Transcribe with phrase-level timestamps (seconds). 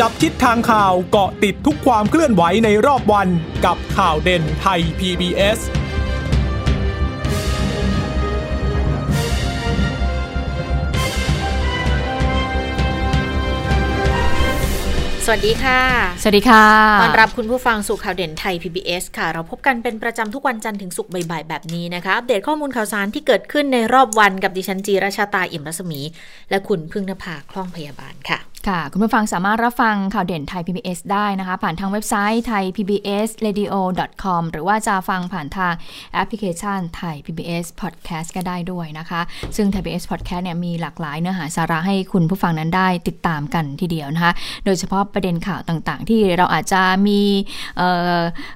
[0.00, 3.28] จับทิศทางข่าวเกาะติดทุกความเคลื่อนไหวในรอบวัน
[3.64, 5.58] กับข่าวเด่นไทย PBS
[15.24, 15.80] สวัสดีค่ะ
[16.22, 16.66] สวัสดีค่ะ
[17.02, 26.00] ต้อนรับคุณผู้ฟังสู่ข่าวเด่นไทย PBS ค่ะ เราพบกันเป็นประจำทุกวันจันทร์ถึงศุกร์บ่ายๆ แบบนี้นะคะ อัปเดตข้อมูลข่าวสารที่เกิดขึ้นในรอบวันกับดิฉันจีราชาตาอิ่มรัศมี
[26.50, 33.74] และคุณพึ่งนภาคล่องพยาบาลค่ะ ค่ะ คุณผู้ฟังสามารถรับฟังข่าวเด่นไทย PBS ได้นะคะ ผ่านทางเว็บไซต์ไทย PBS radio
[34.22, 35.72] com หรือว่าจะฟังผ่านทาง
[36.14, 39.20] แอปพลิเคชันไทย PBS podcast ก็ได้ด้วยนะคะ
[39.56, 44.32] ซึ่งไทย PBS podcast เนี่ยมีหลากหลายเนื้อหาสาระให้คุณผู้ฟังนั้นได้ติดตามกันทีเดียวนะคะ
[44.64, 47.20] โดยเฉพาะประเด็นข่าวต่างๆ ที่เราอาจจะมี
[47.76, 47.80] เ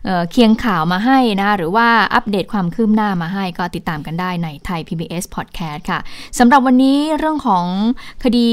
[0.04, 6.00] เเคียงข่าวมาให้นะคะหรือว่าอัปเดตความคืบหน้ามาให้ก็ติดตามกันได้ในไทย PBS podcast ค่ะ
[6.38, 7.64] สำหรับวันนี้เรื่องของ
[8.24, 8.48] คดี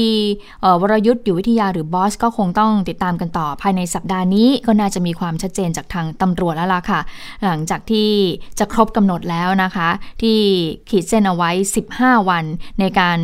[0.80, 7.00] วรยุทธ์อยู่วิทยาหรือบอสก็คงต้องติดตามกันต่อ ภายในสัปดาห์นี้ก็น่าจะมีความชัดเจนจากทางตำรวจแล้วล่ะค่ะ
[7.44, 8.10] หลังจากที่
[8.58, 9.88] จะครบกำหนดแล้วนะคะ
[10.22, 10.38] ที่
[10.90, 11.50] ขีดเส้นเอาไว้
[11.90, 12.44] 15 วัน
[12.80, 13.18] ในการ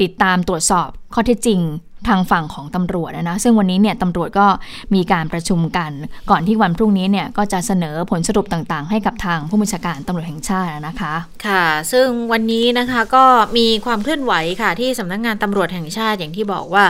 [0.00, 1.60] ติดตามตรวจสอบข้อเท็จจริง
[2.08, 4.46] ทางฝั่งของตำรวจนะซึ่งวันนี้เนี่ยตำรวจก็
[4.94, 5.90] มีการประชุมกัน
[6.30, 11.14] ก่อนที่วันพรุ่งนี้เนี่ยก็จะเสนอผลสรุปต่างๆ ให้กับทางผู้บัญชาการตำรวจแห่งชาตินะคะ
[11.46, 13.24] ค่ะ ซึ่งวันนี้นะคะก็
[13.58, 16.84] มีความเคลื่อนไหวค่ะที่สำนักงานตำรวจแห่งชาติอย่างที่บอกว่า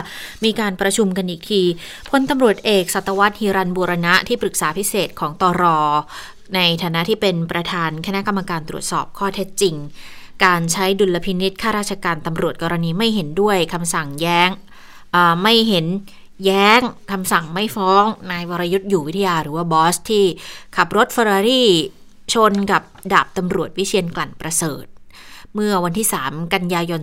[0.45, 1.61] มีการประชุมกันอีกที
[2.09, 5.63] พลตำรวจเอกสัตวัตฮิรันบูรณะที่ปรึกษาพิเศษของตร
[6.55, 9.75] ในฐานะที่เป็นประธานคณะกรรมการตรวจสอบข้อเท็จจริง
[10.45, 14.49] การใช้ดุลพินิษข้าราชการตำรวจกรณีไม่เห็นด้วยคำสั่งแย้ง
[15.41, 15.85] ไม่เห็น
[16.45, 16.81] แย้ง
[17.11, 20.25] คำสั่งไม่ฟ้องนายวรยุทธ์อยู่วิทยาหรือว่าบอสที่
[20.75, 21.69] ขับรถเฟอร์รารี่
[22.33, 24.85] ชนกับดาบตำรวจวิเชียนกลั่นประเสริฐ
[25.55, 26.99] เมื่อวันที่ 3 กันยายน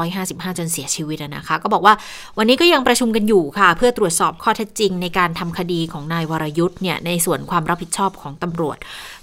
[0.00, 1.94] 2555 จนเสียชีวิตนะคะ ก็บอกว่า
[2.38, 8.78] วันนี้ก็ยังประชุมกันอยู่ค่ะ เพื่อตรวจสอบข้อเท็จจริงในการทำคดีของนายวรยุทธ์เนี่ยในส่วนความรับผิดชอบของตำรวจ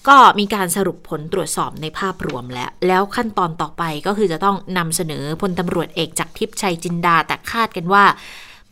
[0.07, 8.05] ก็มีการสรุปผลตรวจสอบในภาพรวมแล้ว แล้วขั้นตอนต่อไปก็คือจะต้องนำเสนอพลตำรวจเอกจากทิพย์ชัยจินดาแต่คาดกันว่า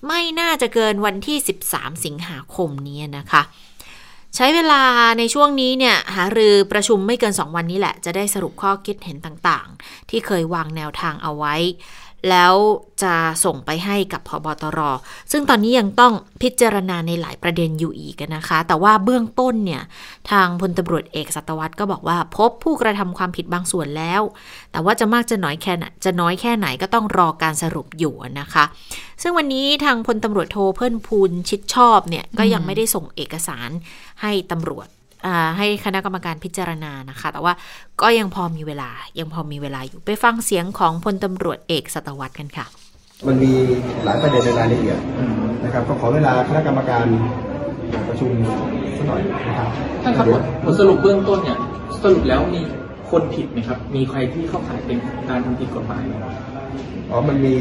[0.08, 1.38] ไม่น่าจะเกินวันที่
[1.72, 3.42] 13 สิงหาคมนี้นะคะ
[4.36, 4.82] ใช้เวลา
[5.18, 11.56] ในช่วงนี้เนี่ยหารือประชุมไม่เกิน 2 วันนี้แหละ จะได้สรุปข้อคิดเห็นต่างๆ ที่เคยวางแนวทางเอาไว้
[12.30, 12.54] แล้ว
[13.04, 13.16] จะ
[13.46, 14.80] ส่งไปให้กับพบตร
[15.32, 19.84] ซึ่งตอนนี้ยังต้องพิจารณาในหลายประเด็นอยู่อีกนะคะ แต่ว่าเบื้องต้นเนี่ย
[20.32, 24.22] ทางพลตำรวจเอกสัตวัตรก็บอกว่า พบผู้กระทำความผิดบางส่วนแล้ว
[24.72, 28.64] แต่ว่าจะมากจะน้อยแค่ไหนจะน้อยแค่ไหนก็ต้องรอการสรุปอยู่นะคะ
[29.22, 33.70] ซึ่งวันนี้ทางพลตำรวจโทเพิ่นพูนชิดชอบเนี่ยก็ยังไม่ได้ส่งเอกสาร
[34.22, 34.88] ให้ตำรวจ
[35.58, 37.54] ให้คณะกรรมการพิจารณานะคะ แต่ว่า
[38.02, 42.66] ก็ยังพอมีเวลา ยังพอมีเวลาอยู่ไปฟังเสียงของพลตำรวจเอกสัตวัตรกันค่ะ
[43.28, 43.54] มันมี
[44.06, 45.00] หลายประเด็นในรายละเอียด
[45.64, 47.06] นะครับ ก็ขอเวลาคณะกรรมการ
[48.08, 48.32] ประชุม
[48.98, 49.70] สักหน่อยนะครับ
[50.04, 51.58] ท่านครับผลผลสรุปเบื้องต้นเนี่ย
[52.04, 52.62] สรุปแล้วมี
[53.12, 54.98] คนผิดไหมครับ มีใครที่เข้าข่ายเป็น
[55.30, 56.34] การทำผิดกฎหมายไหมครับ
[57.10, 57.56] อ๋อ มันมี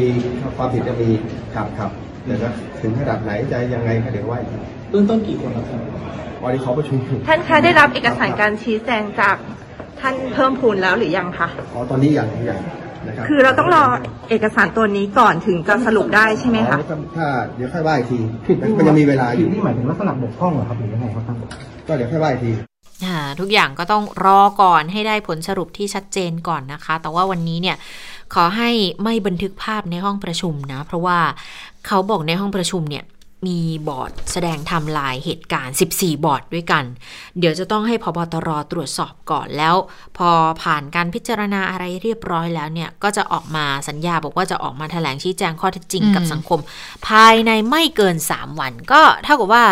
[0.56, 1.08] ความผิดจะมี
[1.54, 1.90] ครับครับ
[2.24, 4.58] เดี๋ยวนะถึงระดับไหนจะยังไงก็เดี๋ยวว่าอีกที
[4.90, 5.80] เบื้องต้นกี่คนแล้วครับ
[6.42, 9.36] วันนี้ขอประชุมท่านคะได้รับเอกสารการชี้แจงจาก
[10.00, 12.60] ท่านเพิ่มพูนแล้วหรือยังคะ อ๋อตอนนี้ยังยัง
[13.06, 13.82] นะครับคือเราต้องรอ
[14.30, 17.26] เอกสารตัวนี้ก่อนถึงจะสรุปได้ใช่ไหมอ๋คะอถ้าถ้า
[17.56, 18.18] เดี๋ยวค่อยว่าอีกที
[18.78, 21.36] มันยังมีเวลาอยู่ นี่หมายถึงลักษณะบกพร่องเหรอครับหรือยังไงครับท่าน
[21.88, 22.52] ก็เดี๋ยวค่อยว่าอีกที
[23.04, 27.76] อ่าทุกอย่างก็ต้องรอก่อนให้ได้ผลสรุปที่ชัดเจนก่อนนะคะ แต่ว่าวันนี้เนี่ย
[28.34, 28.70] ขอให้
[29.02, 31.18] ไม่บันทึกภาพในห้องประชุมนะ เพราะว่า
[31.86, 33.04] เขาบอกในห้องประชุมเนี่ย
[33.46, 36.84] มีบอร์ดแสดงทำลายเหตุการณ์ 14 บอร์ดด้วยกัน
[37.38, 39.74] เดี๋ยวจะต้องให้พบตรตรวจสอบก่อนแล้ว
[40.18, 40.30] พอ
[40.62, 46.60] ผ่านการพิจารณาอะไรเรียบร้อยแล้วเนี่ย ก็จะออกมาสัญญาบอกว่าจะออกมาแถลงชี้แจงข้อเท็จจริงกับสังคม
[47.08, 49.64] ภายในไม่เกิน 3 วัน ก็เท่ากับว่า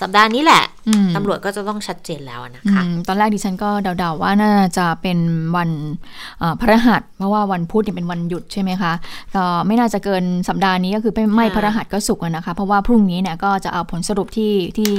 [0.00, 5.18] สัปดาห์นี้แหละอืมตำรวจก็จะต้องชัดเจนแล้วนะอืคะมตอนแรกดิฉันก็เดาๆว่าน่าจะเป็น
[5.56, 5.70] วัน
[6.38, 8.92] เอ่อพฤหัส เพราะว่าวันพุธเนี่ยเป็นวันหยุดใช่ไหมคะ
[9.34, 14.92] ก็ไม่น่าจะเกินสัปดาห์นี้ก็คือไม่ไม่ค่ะพฤหัสก็ศุกร์อะนะคะ เพราะว่าพรุ่งนี้เนี่ยก็จะเอาผลสรุปที่ที่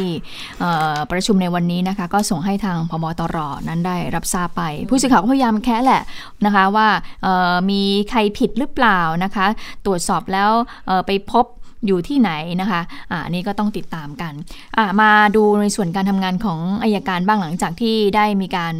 [0.59, 3.37] เอ่อประชุมในวันนี้นะคะ ก็ส่งให้ทางพบตร
[3.67, 6.01] นั้นได้รับทราบไป ผู้สื่อข่าวก็พยายามแค่แหละ
[6.45, 6.87] นะคะว่า
[7.23, 9.45] เอ่อมีใครผิดหรือเปล่านะคะ
[9.85, 10.51] ตรวจสอบแล้ว
[10.87, 11.45] เอ่อไปพบ
[11.85, 12.31] อยู่ที่ไหน
[12.61, 12.81] นะคะ
[13.11, 14.33] อ่าอันนี่ก็ต้องติดตามกัน
[14.77, 18.75] อะมาดูในส่วนการทำงานของอายการบ้างหลังจากที่ได้มีการ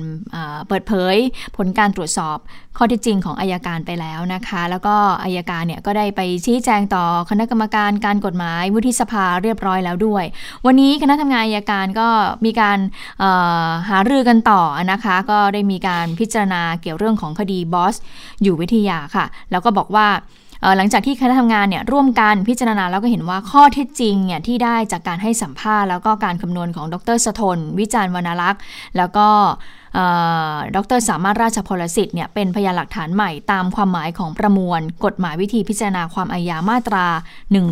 [0.68, 1.16] เปิดเผย
[1.58, 2.38] ผลการตรวจสอบ
[2.78, 10.24] ข้อท็จจริงของอายการไปแล้วนะคะ แล้วก็อายการเนี่ยก็ได้ไปชี้แจงต่อคณะกรรมการการกฎหมายวุฒิสภาเรียบร้อยแล้วด้วย
[10.66, 12.08] วันนี้คณะทำงานอายการก็
[12.46, 12.80] มีการ
[13.90, 14.62] หารือกันต่อ
[14.92, 17.96] นะคะ ก็ได้มีการพิจารณาเกี่ยวเรื่องของคดีบอส
[18.44, 20.08] อยู่วิทยาค่ะ แล้วก็บอกว่า
[20.78, 28.62] หลังจากที่คณะทำงานเนี่ยร่วมกันพิจารณาแล้วก็เห็นว่าข้อเท็จจริงเนี่ยที่ได้จากการให้สัมภาษณ์แล้วก็การคำนวณของดรสะทนวิจารณ์วรรณลักษณ์
[28.98, 29.28] แล้วก็
[30.76, 37.06] ดรสามารถราชพลสิทธิ์เนี่ยเป็นพยานหลักฐานใหม่ตามความหมายของประมวล กฎหมายวิธีพิจารณาความอาญามาตรา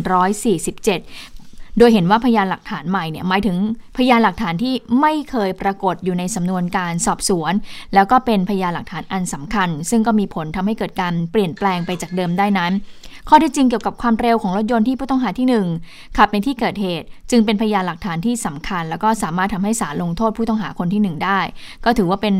[0.00, 1.35] 147
[1.78, 3.56] โดยเห็นว่าพยานหลักฐานใหม่เนี่ยหมายถึง
[3.96, 7.52] พยานหลักฐานที่ไม่เคยปรากฏอยู่ในสำนวนการสอบสวน
[7.94, 12.72] แล้วก็เป็นพยานหลักฐานอันสำคัญ ซึ่งก็มีผลทำให้เกิดการเปลี่ยนแปลงไปจากเดิมได้นั้น
[13.28, 15.46] ข้อเท็จจริงเกี่ยวกับความเร็วของรถยนต์ที่ผู้ต้องหาที่
[15.84, 21.40] 1 ขับในที่เกิดเหตุ จึงเป็นพยานหลักฐานที่สำคัญ แล้วก็สามารถทำให้ศาลลงโทษผู้ต้องหาคนที่ 1 ได้
[21.84, 22.34] ก็ถือว่าเป็น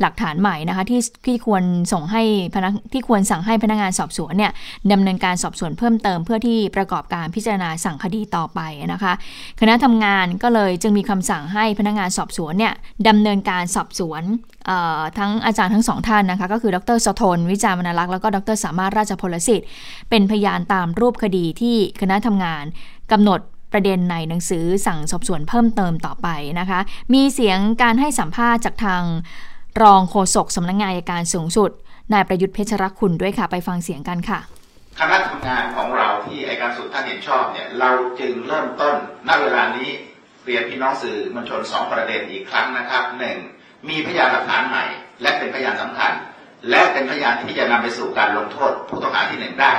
[0.00, 1.62] หลักฐานใหม่นะคะที่ที่ควร
[1.92, 2.22] ส่งให้
[2.54, 4.52] พนักที่ควรสั่งให้พนักงานสอบสวนเนี่ย
[4.92, 8.60] ดำเนินการสอบสวนเพิ่มเติม เพื่อที่ประกอบการพิจารณาสั่งคดีต่อไป
[8.92, 9.12] นะคะ
[9.60, 12.74] คณะทำงานก็เลยจึงมีคำสั่งให้พนักงานสอบสวนเนี่ย
[13.08, 14.22] ดำเนินการสอบสวน
[15.18, 19.68] ทั้งอาจารย์ทั้งสองท่านนะคะ ก็คือดรสะทนวิจารณ์วรรณลักษ์แล้วก็ดรสามารถราชพลสิทธิ์
[20.10, 22.64] เป็นพยานตามรูปคดีที่คณะทำงาน
[23.12, 23.40] กำหนด
[23.72, 26.28] ประเด็นในหนังสือสั่งสอบสวนเพิ่มเติมต่อไป
[26.60, 26.80] นะคะ
[27.14, 29.02] มีเสียงการให้สัมภาษณ์จากทาง
[29.82, 31.70] รองโฆษกสำนักงานอัยการสูงสุด
[32.12, 34.40] นายประยุทธ์เพชรรักคุณด้วยค่ะ ไปฟังเสียงกันค่ะ
[34.98, 37.90] คณะทำงานของเราที่อัยการสูงท่านเห็นชอบเนี่ยเรา
[38.20, 38.96] จึงเริ่มต้น
[39.28, 39.90] ณเวลานี้
[40.44, 43.38] เรียนพี่น้องสื่อมวลชนสองประเด็นอีกครั้งนะครับหนึ่ง
[43.88, 44.84] มีพยานหลักฐานใหม่
[45.22, 46.12] และเป็นพยานสำคัญ
[46.70, 49.74] และเป็นพยานที่จะนำไปสู่การลงโทษผู้ต้องหาที่หนึ่งได้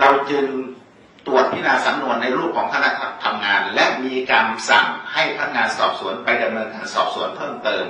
[0.00, 0.44] เราจึง
[1.26, 2.90] ตรวจพิจารณาสำนวนในรูปของคณะ
[3.24, 7.84] ทำงาน และมีการสั่งให้พนักงานสอบสวนไปดำเนินการสอบสวนเพิ่มเติม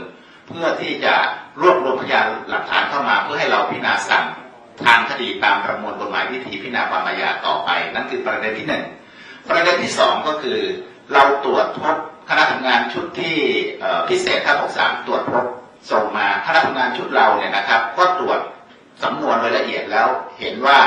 [0.49, 1.15] เพื่อที่จะ
[1.61, 4.25] รวบรวมพยานหลักฐานเข้ามา เพื่อให้เราพิจารณาสั่ง
[4.85, 8.85] ทางคดีตามประมวลกฎหมายวิธีพิจารณาความอาญาต่อไป นั่นคือประเด็นที่หนึ่ง
[9.51, 10.59] ประเด็นที่สองก็คือ
[11.13, 11.97] เราตรวจพบ
[12.29, 13.37] คณะทำงานชุดที่
[14.09, 15.47] พิเศษท่า63ตรวจพบ
[15.91, 18.41] ส่งมาคณะทำงานชุดเราเนี่ยนะครับ ก็ตรวจ
[19.03, 20.09] สำนวนโดยละเอียดแล้ว
[20.41, 20.81] เห็นว่า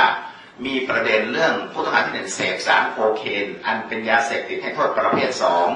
[0.65, 5.67] มีประเด็นเรื่องผู้ต้องหาที่หนึ่งเสพสารโคเคน อันเป็นยาเสพติดให้โทษประเภทสอง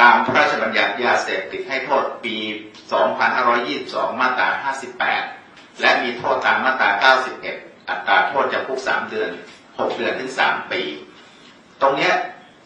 [0.00, 2.36] ตามพระราชบัญญัติยาเสพติดให้โทษปี
[3.28, 4.48] 2522 มาตรา
[5.14, 6.90] 58 และมีโทษตามมาตรา
[7.42, 9.30] 91 อัตราโทษจำคุก 3 เดือน
[9.64, 10.82] 6 เดือนถึง 3 ปี
[11.82, 12.14] ตรงเนี้ย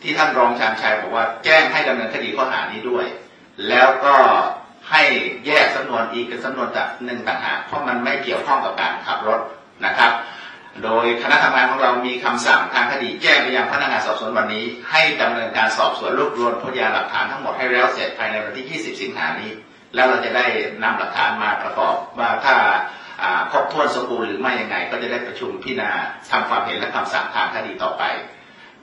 [0.03, 3.07] ที่ท่านรองชานชัยบอกว่าแจ้งให้ดำเนินคดีข้อหานี้ด้วย
[3.69, 4.15] แล้วก็
[4.91, 5.03] ให้
[5.47, 9.41] แยกสำนวนอีกเป็นสำนวนจากหนึ่งต่างหากเพราะมันไม่เกี่ยวข้องกับการขับรถ
[9.87, 10.13] นะครับ
[10.85, 19.51] โดยคณะทำงานของเรามีคำสั่งทางคดีแจ้งไปยังพนักงานสอบสวนวันนี้ ให้ดำเนินการสอบสวนรวบรวมพยานหลักฐานทั้งหมดให้แล้วเสร็จภายในวันที่ 20 สิงหานี้
[19.95, 20.47] แล้วเราจะได้
[20.83, 22.57] นำหลักฐานมาประกอบว่าถ้า
[23.23, 25.91] อ่าครบถ้วนสมบูรณ์หรือไม่ยังไง ก็จะได้ประชุมพิจารณา
[26.31, 28.03] ทำความเห็นและคำสั่งทางคดีต่อไป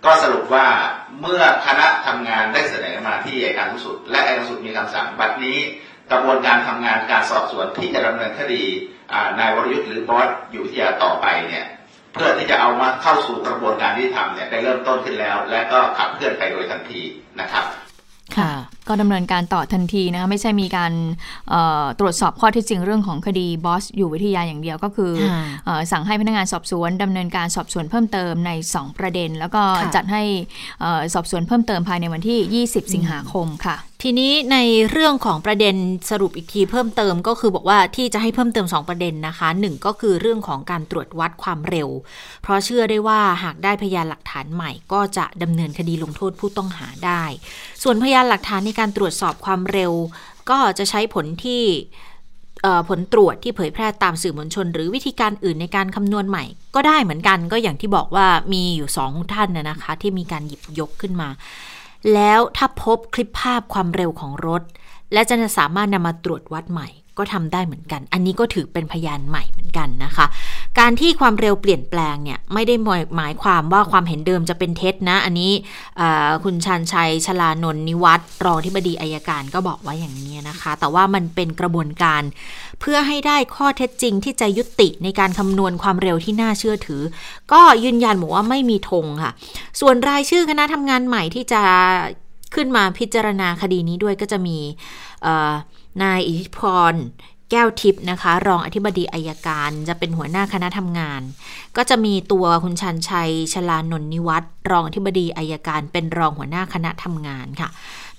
[0.06, 0.68] ก็สรุปว่า
[1.22, 5.58] เมื่อคณะทำงานได้เสนอมาที่อัยการสูงสุด และอัยการสูงสุดมีคำสั่งบัดนี้
[6.12, 8.64] กระบวนการทำงานการสอบสวนที่จะดำเนินคดี
[9.40, 11.66] นายวรยุทธ์หรือบอสอยู่ที่ยาต่อไปเนี่ย
[12.14, 17.02] เพื่อที่จะเอามาเข้าสู่กระบวนการที่ทำเนี่ยได้เริ่มต้นขึ้นแล้ว และก็ขับเคลื่อนไปโดยทันที
[17.40, 17.66] นะครับ
[18.38, 18.52] ค่ะ
[18.90, 20.94] ก็ดำเนินการต่อทันทีนะคะไม่ใช่มีการ
[21.50, 30.24] เอ่อตรวจสอบข้อเท็จจริงเรื่องของคดีบอสอยู่วิทยาอย่างเดียวก็คือค่ะเอ่อสั่งให้พนักงานสอบสวนดำเนินการสอบสวนเพิ่มเติมใน 2 ประเด็น แล้วก็ค่ะจัดให้
[30.82, 34.58] เอ่อสอบสวนเพิ่มเติมภายในวันที่ 20 สิงหาคมค่ะ ทีนี้ใน
[34.92, 35.76] เรื่องของประเด็น
[36.10, 41.90] สรุปอีกทีเพิ่มเติมก็คือบอกว่าที่จะให้เพิ่มเติม 2 ประเด็นนะคะหนึ่งก็คือเรื่องของการตรวจวัดความเร็ว
[42.44, 47.24] เพราะเชื่อได้ว่าหากได้พยานหลักฐานใหม่ ก็จะดำเนินคดีลงโทษผู้ต้องหาได้
[47.84, 49.94] ส่วนพยานหลักฐานในการตรวจสอบความเร็ว
[50.50, 51.64] ก็จะใช้ผลที่
[52.90, 56.44] ผลตรวจที่เผยแพร่ตามสื่อมวลชน หรือวิธีการอื่นในการคำนวณใหม่
[56.76, 61.30] ก็ได้เหมือนกันก็อย่างที่บอกว่ามีอยู่สองท่านนะนะคะ ที่มีการหยิบยกขึ้นมา
[62.14, 64.62] แล้วถ้าพบคลิปภาพความเร็วของรถ
[65.14, 70.26] และจะสามารถนำมาตรวจวัดใหม่ ก็ทำได้เหมือนกัน อันนี้ก็ถือเป็นพยานใหม่เหมือนกันนะคะ
[70.80, 75.52] การที่ความเร็วเปลี่ยนแปลงเนี่ยไม่ได้หมายหมายความว่าความเห็นเดิมจะเป็นเท็จนะ อันนี้
[76.44, 82.22] คุณชันชัยชลานนนิวัตรรองที่บดีอายการก็บอกว่าอย่างนี้นะคะ แต่ว่ามันเป็นกระบวนการ
[82.80, 87.02] เพื่อให้ได้ข้อเท็จจริงที่จะยุติในการคำนวณความเร็วที่น่าเชื่อถือ
[87.52, 89.32] ก็ยืนยันบอกว่าไม่มีธงค่ะ
[89.80, 91.62] ส่วนรายชื่อคณะทำงานใหม่ที่จะ
[92.56, 94.58] ขึ้นมาพิจารณาคดีนี้ด้วยก็จะมี
[96.04, 96.60] นายอิทธิพ
[96.92, 96.94] ร
[97.52, 101.22] แก้วทิพย์นะคะ รองอธิบดีอายการจะเป็นหัวหน้าคณะทำงาน
[101.78, 107.70] ก็จะมีตัวคุณชันชัยชลานนท์นิวัตรรองอธิบดีอายการเป็นรองหัวหน้าคณะทำงานค่ะ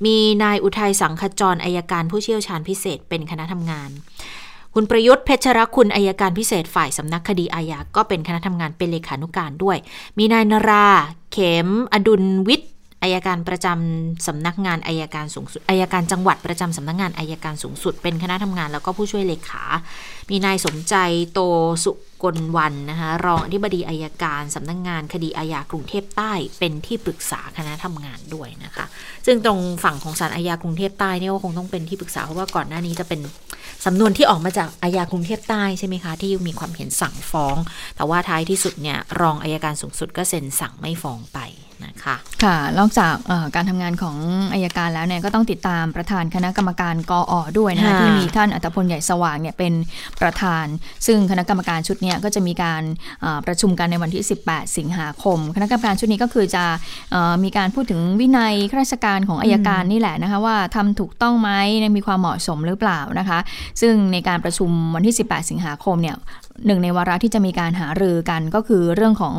[0.04, 3.90] มีนายอุทัยสังขจรอายการผู้เชี่ยวชาญพิเศษเป็นคณะทำงาน
[4.75, 9.76] คุณประยุทธ์เพชรคุณอายการพิเศษฝ่ายสำนักคดีอาญาก็เป็นคณะทำงานเป็นเลขานุการด้วย
[10.18, 10.88] มีนายนรา
[11.32, 12.70] เข็ม อดุลวิทย์
[13.02, 19.62] อายการประจำสำนักงานอายการสูงสุดอายการจังหวัดประจำสำนักงานอายการสูงสุด เป็นคณะทำงานแล้วก็ผู้ช่วยเลขา
[20.30, 20.94] มีนายสมใจ
[21.32, 21.40] โต
[21.85, 21.92] สุ
[22.23, 28.85] กลวันนะคะรองอธิบดีอายการสำนักงานคดีอาญากรุงเทพใต้เป็นที่ปรึกษาคณะทำงานด้วยนะคะ
[29.26, 33.20] ซึ่งตรงฝั่งของศาลอาญากรุงเทพใต้เนี่ยก็คงต้องเป็นที่ปรึกษาเพราะว่าก่อนหน้านี้จะเป็น
[33.87, 37.56] สำนวนที่ออกมาจากอาญากรุงเทพใต้ใช่ไหมคะ ที่มีความเห็นสั่งฟ้อง
[37.97, 41.40] แต่ว่าท้ายที่สุดเนี่ยรองอายการสูงสุดก็เซ็นสั่งไม่ฟ้องไป
[41.87, 44.16] นะคะค่ะนอกจากเอ่อการทำงานของ
[44.52, 49.73] อายการแล้วเนี่ยก็ต้องติดตามประธานคณะกรรมการกออด้วยนะคะค่ะที่มีท่านอัตพลใหญ่สว่างเนี่ยเป็น
[50.22, 50.66] ประธาน
[51.06, 52.82] ซึ่งคณะกรรมการชุดเนี้ก็จะมีการ
[53.20, 56.64] เอ่อประชุมกันในวันที่ 18 สิงหาคม คณะกรรมการชุดนี้ก็คือจะ
[57.12, 61.50] เอ่อมีการพูดถึงวินัยข้าราชการของอายการนี่แหละนะคะว่าทำถูกต้องไหม
[61.96, 63.38] มีความเหมาะสมหรือเปล่านะคะ
[63.80, 66.16] ซึ่งในการประชุมวันที่ 18 สิงหาคมเนี่ย
[66.66, 69.34] หนึ่งในวาระที่จะมีการหารือกันก็คือเรื่องของ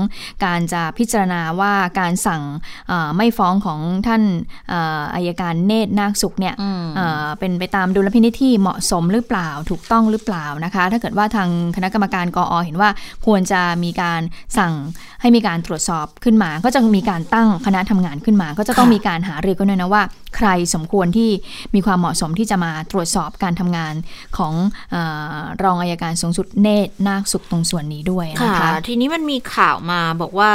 [0.45, 2.43] การจะพิจารณาว่าการสั่ง
[2.87, 4.23] เอ่อไม่ฟ้องของท่าน
[4.69, 12.89] เอ่ออายการเนตรนาคสุขเนี่ยอืมเอ่อเป็นไปตามดุลพินิจที่เหมาะสมหรือเปล่าถูกต้องหรือเปล่านะคะ ถ้าเกิดว่าทางคณะกรรมการกออเห็นว่า
[13.25, 14.21] ควรจะมีการ
[14.57, 14.73] สั่ง
[15.21, 20.03] ให้มีการตรวจสอบขึ้นมา ก็จะมีการตั้งคณะทำงานขึ้นมา ก็จะต้องมีการหารือกันด้วยนะว่า
[20.37, 21.29] ใครสมควรที่
[21.75, 23.93] มีความเหมาะสมที่จะมาตรวจสอบการทำงาน
[24.37, 24.53] ของ
[24.93, 24.95] อ
[25.35, 30.51] อรองอายการสูงสุดเนตรนาคสุขตรงส่วนนี้ด้วยนะคะคะทีนี้มันมีข่าวมาบอกว่า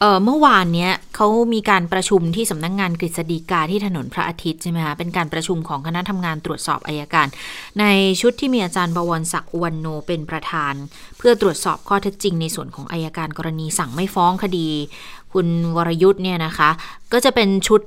[0.00, 7.26] เอ่อเมื่อวานเนี้ยเขามีการประชุมที่สำนักงานกฤษฎีกาที่ถนนพระอาทิตย์ใช่ไหมคะเป็นการประชุมของคณะทำงานตรวจสอบอายการ
[7.80, 7.84] ใน
[8.20, 10.74] ชุดที่มีอาจารย์บวรศักดิ์อุวันโนเป็นประธาน
[11.18, 14.68] เพื่อตรวจสอบข้อเท็จจริงในส่วนของอายการกรณีสั่งไม่ฟ้องคดี
[15.32, 16.70] คุณวรยุทธ์เนี่ยนะคะ
[17.12, 17.80] ก็จะเป็นชุด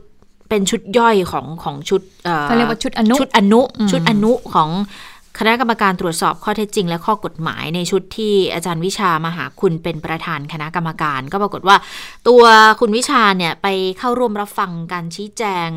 [0.50, 4.70] เป็นชุดย่อยของของชุดอ่อเขาเรียกว่าชุดอนุชุดอนุอืมชุดอนุของ
[5.40, 11.78] คณะกรรมการตรวจสอบข้อเท็จจริง และข้อกฎหมายในชุดที่อาจารย์วิชามาหาคุณเป็นประธานคณะกรรมการ ก็ปรากฏว่า
[12.28, 12.44] ตัว
[12.80, 13.68] คุณวิชาเนี่ยไป
[13.98, 15.70] เข้าร่วมรับฟังการชี้แจง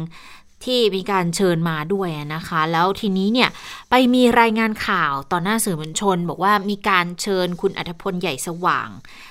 [0.66, 3.48] ที่มีการเชิญมาด้วยนะคะ แล้วทีนี้เนี่ย
[3.90, 8.88] ไปมีรายงานข่าวต่อหน้าสื่อมวลชน บอกว่ามีการเชิญคุณอัธพลใหญ่สว่าง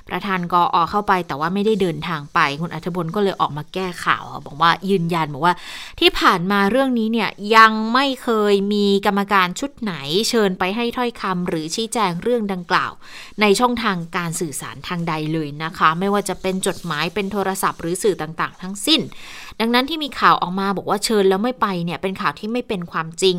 [0.10, 5.56] ประธานกออเข้าไป แต่ว่าไม่ได้เดินทางไป คุณอัธพลก็เลยออกมาแก้ข่าวบอกว่ายืนยันบอกว่า
[6.00, 9.94] ที่ผ่านมาเรื่องนี้เนี่ยยังไม่เคยมีกรรมการชุดไหน
[10.30, 12.92] เชิญไปให้ถ้อยคำหรือชี้แจงเรื่องดังกล่าว
[13.42, 19.02] ในช่องทางการสื่อสารทางใดเลยนะคะ ไม่ว่าจะเป็นจดหมายเป็นโทรศัพท์หรือสื่อต่างๆ ทั้งสิ้น
[19.60, 23.38] ดังนั้นที่มีข่าวออกมาบอกว่าเชิญแล้วไม่ไปเนี่ยเป็นข่าวที่ไม่เป็นความจริง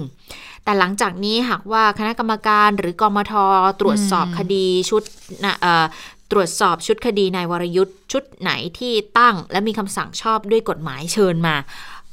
[0.65, 3.33] แต่หลังจากนี้หากว่าคณะกรรมการหรือกมท
[3.81, 5.03] ตรวจสอบคดีชุด
[5.45, 5.87] นะเอ่อ
[6.31, 11.57] ตรวจสอบชุดคดีนายวรยุทธ์ชุดไหนที่ตั้ง และมีคำสั่งชอบด้วยกฎหมายเชิญมา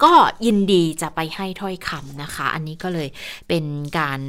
[0.04, 0.14] ก็
[0.46, 3.08] ยินดีจะไปให้ถ้อยคำนะคะ อันนี้ก็เลย
[3.48, 3.64] เป็น
[3.98, 4.20] การ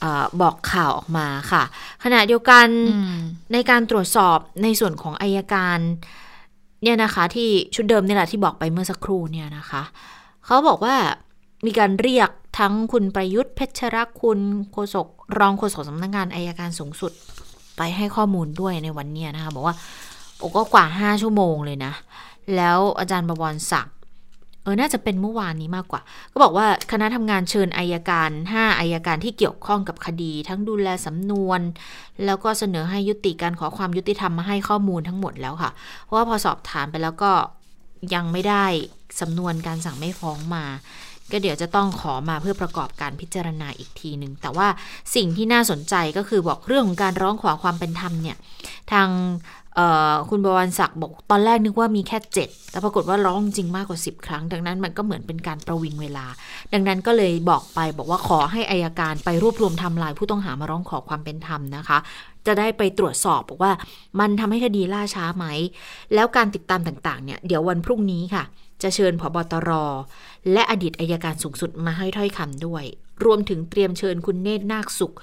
[0.00, 1.62] เออบอกข่าวออกมาค่ะ
[2.04, 3.16] ขณะเดียวกันอืม
[3.52, 5.78] ในการตรวจสอบในส่วนของอายการ
[6.82, 9.82] เนี่ยนะคะที่ชุดเดิมนี่แหละที่บอกไปเมื่อสักครู่เนี่ยนะคะ
[10.44, 10.94] เขาบอกว่า
[11.66, 14.38] มีการเรียกทั้งคุณประยุทธ์เพชรคุณ
[14.72, 15.06] โฆษก
[15.38, 17.12] รองโฆษกสำนักงานอายการสูงสุด
[17.76, 19.76] ไปให้ข้อมูลด้วยในวันเนี้ยนะคะ บอกว่า
[20.38, 21.92] โอ้ก็กว่าห้าชั่วโมงเลยนะ
[22.56, 23.96] แล้วอาจารย์บวรศักดิ์
[24.62, 26.00] เออ น่าจะเป็นเมื่อวานนี้มากกว่า
[26.32, 31.60] ก็บอกว่าคณะทำงานเชิญอายการ 5อายการที่เกี่ยวข้องกับคดี ทั้งดูแลสำนวน
[32.24, 35.70] แล้วก็เสนอให้ยุติการขอความยุติธรรมมาให้ข้อมูลทั้งหมดแล้วค่ะ
[36.04, 37.32] เพราะว่าพอสอบถามไปแล้วก็
[38.14, 38.66] ยังไม่ได้
[39.20, 40.64] สำนวนการสั่งไม่ฟ้องมา
[41.30, 44.68] ก็เดี๋ยวจะต้องขอมาเพื่อประกอบการพิจารณาอีกทีหนึ่งแต่ว่า
[45.14, 48.36] สิ่งที่น่าสนใจก็คือบอกเรื่องของการร้องขอความเป็นธรรมเนี่ย
[48.92, 49.08] ทาง
[50.30, 56.26] คุณบวรศักดิ์บอกตอนแรกนึกว่ามีแค่ 7 แต่ปรากฏว่าร้องจริงมากกว่า 10 ครั้ง ดังนั้นมันก็เหมือนเป็นการประวิงเวลา
[56.72, 61.98] ดังนั้นก็เลยบอกไปบอกว่าขอให้อายการไปรวบรวมทำลายผู้ต้องหามาร้องขอความเป็นธรรมนะคะ
[62.46, 63.72] จะได้ไปตรวจสอบบอกว่า
[64.20, 65.46] มันทำให้คดีล่าช้าไหม
[66.14, 68.44] แล้วการติดตามต่างๆเนี่ยเดี๋ยววันพรุ่งนี้ค่ะ
[68.82, 69.70] จะเชิญผบตร
[70.52, 72.84] และอดีตอายการสูงสุดมาให้ถ้อยคำด้วย
[73.24, 75.14] รวมถึงเตรียมเชิญคุณเนตรนาคสุข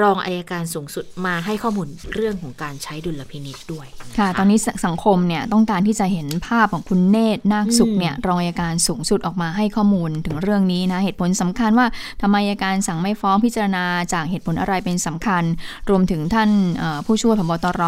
[0.00, 11.86] รองอายการสูงสุดมาให้ข้อมูลเรื่องของการใช้ดุลพินิษด้วยนค่ะ ตอนนี้สสังคมเนี่ยต้องการที่จะเห็นภาพของคุณเนตรนาคสุขอืมเนี่ยรองอัยการสูงสุดออกมาให้ข้อมูลถึงเรื่องนี้นะเหตุผลสำคัญว่า
[12.22, 15.44] ทำไมอัยการสั่งไม่ฟ้องพิจารณาจากเหตุผลอะไรเป็นสำคัญ
[15.90, 17.82] รวมถึงท่านเอ่อผู้ช่วยผบตร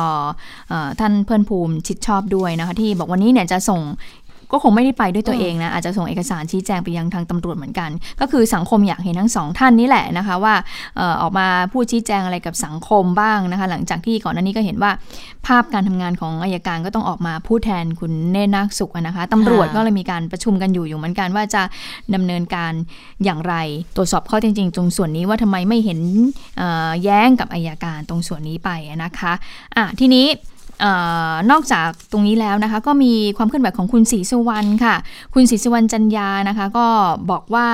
[0.69, 3.81] เอ่อท่านเพื่อนภูมิชิดชอบด้วยนะคะที่บอกวันนี้เนี่ยจะส่ง
[4.53, 7.91] ก็คงไม่ได้ไปด้วยตัวเองนะอาจจะส่งเอกสารชี้แจงไปยังทางตำรวจเหมือนกัน
[8.21, 10.55] ก็คือสังคมอยากเห็นทั้งสองท่านนี่แหละนะคะว่า
[10.97, 14.91] เอ่อออกมาพูดชี้แจงอะไรกับสังคมบ้างนะคะ หลังจากที่ก่อนหน้านี้ก็เห็นว่า
[15.47, 21.63] ภาพการทำงานของอายการก็ต้องออกมาพูดแทนคุณเนตรนาคสุขอะนะคะตำรวจก็เลยมีการประชุมกันอยู่อยู่เหมือนกันว่าจะ
[22.15, 22.73] ดำเนินการ
[23.25, 23.55] อย่างไร
[23.97, 26.01] ตรวจสอบข้อเท็จจริงตรงส่วนนี้ว่าทำไมไม่เห็น
[26.59, 29.33] เอ่อแย้งกับอายการตรงส่วนนี้ไปอะนะคะ
[29.77, 30.27] อะทีนี้
[30.85, 30.87] อ
[31.31, 34.95] อนอกจากตรงนี้แล้วนะคะ ก็มีความเคลื่อนไหวของคุณศรีสุวรรณค่ะ
[35.35, 36.87] คุณศรีสุวรรณจันยานะคะ ก็
[37.31, 37.69] บอกว่า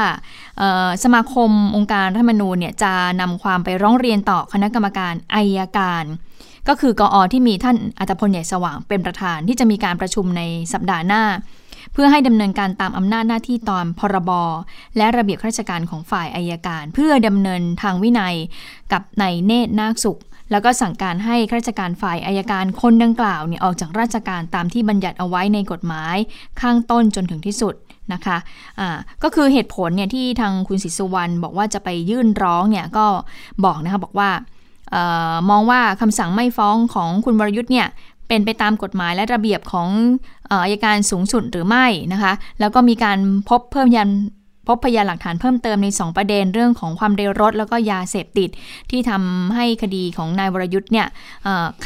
[1.05, 6.05] สมาคมองค์การรัฐธรรมนูญเนี่ยจะนำความไปร้องเรียนต่อคณะกรรมการอายการ
[6.69, 11.25] ก็คือกออที่มีท่านอัตพลใหญ่สว่างเป็นประธานที่จะมีการประชุมในสัปดาห์หน้า
[11.93, 14.31] เพื่อให้ดำเนินการตามอำนาจหน้าที่ตอนพรบ
[14.97, 18.35] และระเบียบราชการของฝ่ายอายการ เพื่อดำเนินทางวินัย
[18.93, 20.19] กับนายเนตรนาคสุข
[20.51, 26.17] แล้วก็สั่งการให้ข้าราชการฝ่ายอายการคนดังกล่าวเนี่ยออกจากราชการตามที่บัญญัติเอาไว้ในกฎหมาย
[26.61, 27.75] ข้างต้นจนถึงที่สุด
[28.13, 28.89] นะคะะ
[29.23, 33.07] ก็คือเหตุผลเนี่ยที่ทางคุณศิสุวรรณบอกว่าจะไปยื่นร้องเนี่ยก็
[33.65, 34.31] บอกนะคะบอกว่า
[34.95, 34.97] อ
[35.33, 37.87] อมองว่าคำสั่งไม่ฟ้องของคุณวรยุทธ์เนี่ย
[38.29, 39.89] เป็นไปตามกฎหมายและระเบียบของ
[40.51, 44.11] อายการสูงสุดหรือไม่นะคะ แล้วก็มีการพบเพิ่มยัน
[44.67, 48.51] พบพยานหลักฐานเพิ่มเติมใน 2 ประเด็นเรื่องของความเร็วรถ แล้วก็ยาเสพติด
[48.91, 51.07] ที่ทำให้คดีของนายวรยุทธ์เนี่ย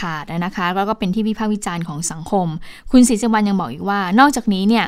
[0.00, 2.46] ขาดนะคะแล้วก็เป็นที่วิพากษ์วิจารณ์ของสังคม
[2.90, 4.84] คุณศรีสวรรณยังบอกอีกว่า นอกจากนี้เนี่ย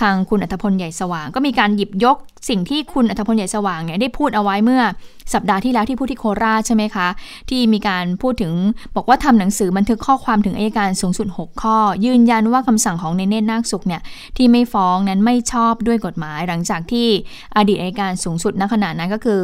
[0.00, 2.16] ทางคุณอัธพลใหญ่สว่าง ก็มีการหยิบยก
[2.48, 4.82] สิ่งที่คุณอัธพลใหญ่สว่างเนี่ยได้พูดเอาไว้เมื่อ
[5.34, 7.08] สัปดาห์ที่แล้วที่พูดที่โคราชใช่ไหมคะ
[7.50, 8.52] ที่มีการพูดถึง
[8.96, 14.02] บอกว่าทำหนังสือบันทึกข้อความถึงอายการสูงสุด 6 ข้อ ยืนยันว่าคำสั่งของเนเนตนาคสุขเนี่ย
[14.36, 17.06] ที่ไม่ฟ้องนั้นไม่ชอบด้วยกฎหมาย หลังจากที่
[17.56, 19.42] อดีตอายการสูงสุดณขณะนั้นก็คือ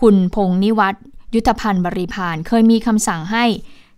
[0.00, 0.98] คุณพงนิวัตร
[1.34, 3.44] ยุทธพันธ์บริพานเคยมีคำสั่งให้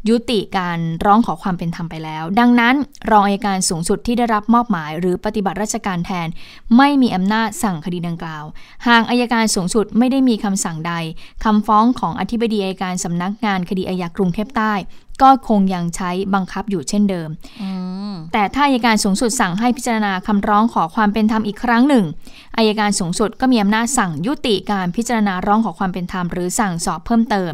[0.09, 2.75] ยุติการร้องขอความเป็นธรรมไปแล้ว ดังนั้น
[3.11, 6.29] รองอายการสูงสุดที่ได้รับมอบหมาย หรือปฏิบัติราชการแทน
[6.77, 8.45] ไม่มีอำนาจสั่งคดีดังกล่าว
[8.89, 10.93] หากอายการสูงสุดไม่ได้มีคำสั่งใด
[11.45, 14.75] คำฟ้องของอธิบดีอายการสำนักงานคดีอาญากรุงเทพใต้
[15.23, 17.29] ก็คงยังใช้บังคับอยู่เช่นเดิม
[18.33, 22.05] แต่ถ้าอายการสูงสุดสั่งให้พิจารณาคำร้องขอความเป็นธรรมอีกครั้งหนึ่ง
[22.57, 27.53] อายการสูงสุดก็มีอำนาจสั่งยุติการพิจารณาร้องขอความเป็นธรรมหรือสั่งสอบเพิ่มเติม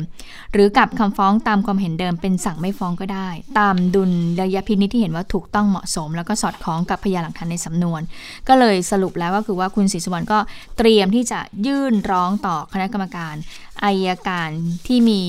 [0.53, 4.11] หรือกับคำฟ้องตามความเห็นเดิมเป็นสั่งไม่ฟ้องก็ได้ ตามดุล
[4.43, 8.01] ระยะพินิจที่เห็นว่าถูกต้องเหมาะสม แล้วก็สอดคล้องกับพยานหลักฐานในสำนวน
[8.49, 10.39] ก็เลยสรุปแล้วก็คือว่าคุณศรีสุวรรณก็
[10.79, 13.35] เตรียมที่จะยื่นร้องต่อคณะกรรมการ
[13.85, 14.51] อายการ
[14.87, 15.21] ที่มี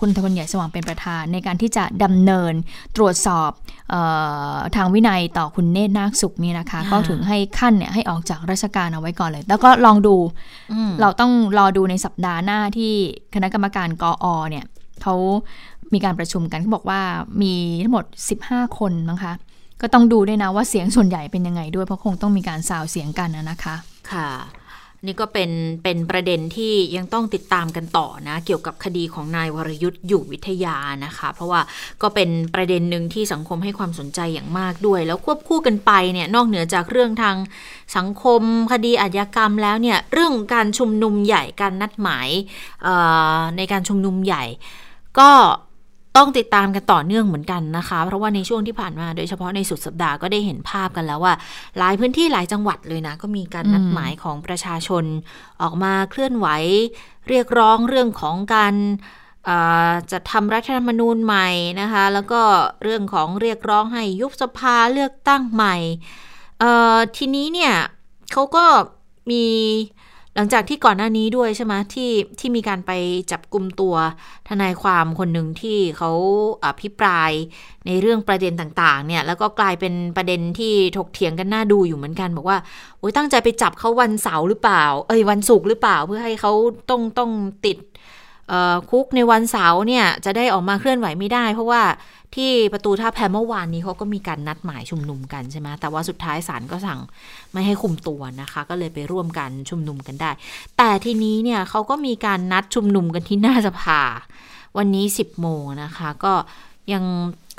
[0.00, 2.54] คุณทพลใหญ่สว่างเป็นประธาน ในการที่จะดำเนิน
[2.96, 3.50] ตรวจสอบ
[3.94, 3.96] อ
[4.54, 10.16] อทางวินัยต่อคุณเนตรนาคสุขนี่นะคะ ก็ถึงให้ขั้นเนี่ยให้ออกจากราชการเอาไว้ก่อนเลย แล้วก็ลองดู
[11.00, 12.92] เราต้องรอดูในสัปดาห์หน้าที่
[13.34, 14.64] คณะกรรมการกออเนี่ย
[15.02, 15.14] เขา
[15.92, 17.00] มีการประชุมกันเขาบอกว่า
[17.42, 18.04] มีทั้งหมด
[18.42, 19.32] 15 คนนะคะ
[19.80, 23.74] ก็ต้องดูด้วยนะว่าเสียงส่วนใหญ่เป็นยังไงด้วยเพราะคงต้องมีการสาวเสียงกันนะคะ
[24.12, 24.28] ค่ะ
[25.06, 25.50] นี่ก็เป็น
[25.84, 31.60] เป็นประเด็นที่ยังต้องติดตามกันต่อนะ เกี่ยวกับคดีของนายวรยุทธ์อยู่วิทยานะคะ เพราะว่า
[32.02, 37.36] ก็เป็นประเด็นหนึ่งที่สังคมให้ความสนใจอย่างมากด้วย แล้วควบคู่กันไปเนี่ยนอกเหนือจากเรื่องทาง
[37.96, 42.28] สังคมคดีอาญากรรมแล้วเนี่ยเรื่องการชุมนุมใหญ่การนัดหมาย
[43.56, 44.44] ในการชุมนุมใหญ่
[45.18, 45.30] ก็
[46.16, 51.34] ต้องติดตามกันต่อเนื่องเหมือนกันนะคะ เพราะว่าในช่วงที่ผ่านมา โดยเฉพาะในสุดสัปดาห์ก็ได้เห็นภาพกันแล้วว่า
[51.78, 55.04] หลายพื้นที่หลายจังหวัดเลยนะ ก็มีการนัดหมายของประชาชน
[55.62, 56.46] ออกมาเคลื่อนไหว
[57.28, 58.74] เรียกร้องเรื่องของการ
[60.12, 61.48] จะทำรัฐธรรมนูญใหม่
[61.80, 62.40] นะคะ แล้วก็
[62.82, 65.76] เรื่องของเรียกร้องให้ยุบสภาเลือกตั้งใหม่
[67.16, 67.74] ทีนี้เนี่ย
[68.32, 68.64] เขาก็
[69.30, 69.44] มี
[70.36, 72.92] หลังจากที่ก่อนหน้านี้ด้วยใช่ไหมที่ที่มีการไป
[73.30, 73.94] จับกลุ่มตัว
[74.48, 76.10] ทนายความคนหนึ่งที่เขา
[76.64, 77.30] อภิปราย
[77.86, 82.58] ในเรื่องประเด็นต่างๆ เนี่ยแล้วก็กลายเป็นประเด็นที่ถกเถียงกันน่าดูอยู่เหมือนกัน บอกว่า
[82.98, 86.52] โอ้ยตั้งใจไปจับเขาวันเสาร์หรือเปล่า เอ้ยวันศุกร์หรือเปล่าเพื่อให้เขา
[86.90, 87.30] ต้องต้อง
[87.66, 87.76] ติด
[88.90, 91.82] คุกในวันเสาร์เนี่ยจะได้ออกมาเคลื่อนไหวไม่ได้ เพราะว่า
[92.34, 97.00] ที่ประตูท่าแพเมื่อวานนี้เขาก็มีการนัดหมายชุมนุมกันใช่ไหมแต่ว่าสุดท้ายศาลก็สั่ง
[97.52, 100.30] ไม่ให้คุมตัวนะคะ ก็เลยไปร่วมกันชุมนุมกันได้
[100.78, 104.00] แต่ทีนี้เนี่ยเขาก็มีการนัดชุมนุมกันที่หน้าสภา
[104.76, 106.32] วันนี้ 10โมงนะคะ ก็
[106.92, 107.04] ยัง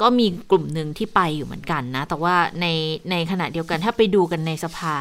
[0.02, 2.66] ก็มีกลุ่มหนึ่งที่ไปอยู่เหมือนกันนะ แต่ว่าใน
[3.12, 4.94] ในขณะเดียวกันถ้าไปดูกันในสภา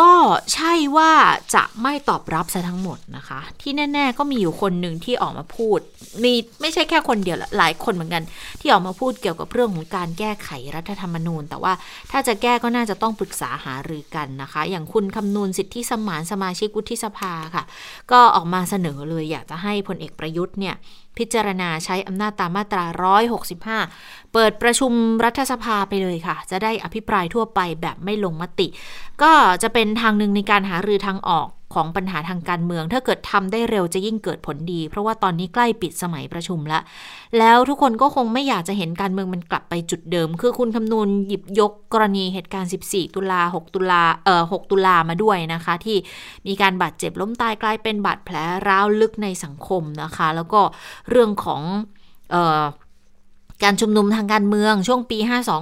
[0.00, 0.12] ก็
[0.54, 1.12] ใช่ว่า
[1.54, 5.78] จะไม่ตอบรับซะทั้งหมดนะคะ ที่แน่ ๆ ก็มีอยู่คนหนึ่งที่ออกมาพูด
[6.24, 8.22] มีไม่ใช่แค่คนเดียวหลายคนเหมือนกัน
[8.60, 11.72] ที่ออกมาพูดเกี่ยวกับเรื่องของการแก้ไขรัฐธรรมนูญ แต่ว่า
[12.10, 17.64] ถ้าจะแก้ก็น่าจะต้องปรึกษาหารือกันนะคะ อย่างคุณคำนูนสิทธิสมานสมาชิกวุฒิสภาค่ะ
[18.12, 20.74] ก็ออกมาเสนอเลยอยากจะให้พลเอกประยุทธ์เนี่ย
[21.18, 22.84] พิจารณาใช้อำนาจตามมาตรา
[23.58, 24.92] 165 เปิดประชุม
[25.24, 28.68] รัฐสภาไปเลยค่ะ จะได้อภิปรายทั่วไปแบบไม่ลงมติ
[29.22, 36.82] ก็จะเป็นทางหนึ่งในการหารือทางออก ของปัญหาทางการเมือง ถ้าเกิดทำได้เร็วจะยิ่งเกิดผลดี เพราะว่าตอนนี้ใกล้ปิดสมัยประชุมแล้ว
[37.38, 45.96] แล้วทุกคนก็คงไม่อยากจะเห็นการเมืองมันกลับไปจุดเดิม คือคุณคำนวณหยิบยกกรณีเหตุการณ์ 14 ตุลา 6 ตุลาเอ่อ 6 ตุลามาด้วยนะคะ ที่
[46.46, 48.36] มีการบาดเจ็บล้มตายกลายเป็นบาดแผล
[48.68, 50.60] ร้าวลึกในสังคมนะคะ แล้วก็
[51.10, 51.62] เรื่องของ
[52.32, 52.62] เอ่อ
[53.64, 55.18] การชุมนุมทางการเมืองช่วงปี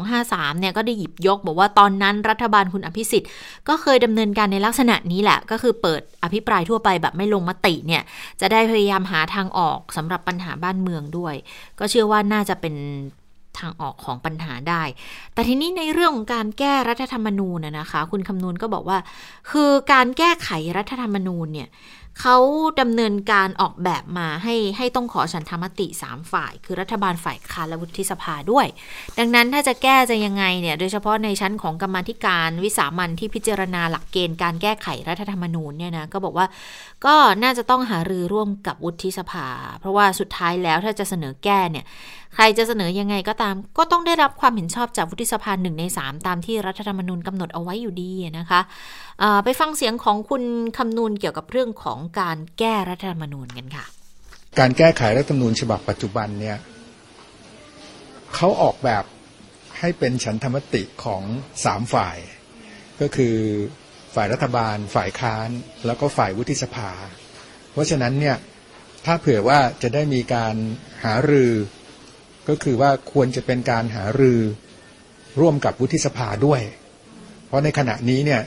[0.09, 3.31] 52-53 เนี่ยก็ได้หยิบยก บอกว่าตอนนั้นรัฐบาลคุณอภิสิทธิ์
[3.69, 8.03] ก็เคยดำเนินการในลักษณะนี้แหละ ก็คือเปิดอภิปรายทั่วไปแบบไม่ลงมติเนี่ย
[8.41, 11.35] จะได้พยายามหาทางออกสำหรับปัญหาบ้านเมืองด้วย
[11.79, 12.75] ก็เชื่อว่าน่าจะเป็น
[13.59, 14.83] ทางออกของปัญหาได้
[15.35, 18.99] แต่ทีนี้ในเรื่องของการแก้รัฐธรรมนูญนะนะคะ คุณคำนวณก็บอกว่า
[19.51, 21.69] คือการแก้ไขรัฐธรรมนูญเนี่ย
[22.21, 22.37] เขา
[22.81, 28.67] ดำเนินการออกแบบมาให้ให้ต้องขอฉันธรรมติ 3 ฝ่าย คือรัฐบาลฝ่ายค้านและวุฒิสภาด้วย
[29.19, 36.47] ดังนั้นถ้าจะแก้จะยังไงเนี่ยโดยเฉพาะในชั้นของกรรมธิการวิสามันที่พิจารณาหลักเกณฑ์การแก้ไขรัฐธรรมนูญเนี่ยนะก็บอกว่า
[37.05, 39.49] ก็น่าจะต้องหารือร่วมกับวุฒิสภา
[39.81, 41.85] เพราะว่าสุดท้ายแล้วถ้าจะเสนอแก้เนี่ย
[42.37, 48.61] ใครจะเสนอยังไงก็ตาม ก็ต้องได้รับความเห็นชอบจากวุฒิสภาหนึ่งใน 3 ตามที่รัฐธรรมนูญกำหนดเอาไว้อยู่ดีนะคะ
[49.45, 50.43] ไปฟังเสียงของคุณ
[50.77, 53.85] คำนูนเกี่ยวกับเรื่องของการแก้รัฐธรรมนูญกันค่ะ
[54.59, 56.57] การแก้ไขรัฐธรรมนูญฉบับปัจจุบันเนี่ย
[58.35, 59.05] เขาออกแบบ
[59.79, 61.23] ให้เป็นฉันธรรมติของ
[61.65, 62.17] สามฝ่าย
[63.01, 63.37] ก็คือ
[64.15, 65.49] ฝ่ายรัฐบาล ฝ่ายค้าน
[65.87, 66.91] แล้วก็ฝ่ายวุฒิสภา
[67.73, 68.37] เพราะฉะนั้นเนี่ย
[69.05, 70.55] ถ้าเผื่อว่าจะได้มีการ
[71.05, 71.53] หารือ
[72.49, 74.41] ก็คือว่าควรจะเป็นการหารือ
[75.41, 76.61] ร่วมกับวุฒิสภาด้วย
[77.47, 78.43] เพราะในขณะนี้เนี่ย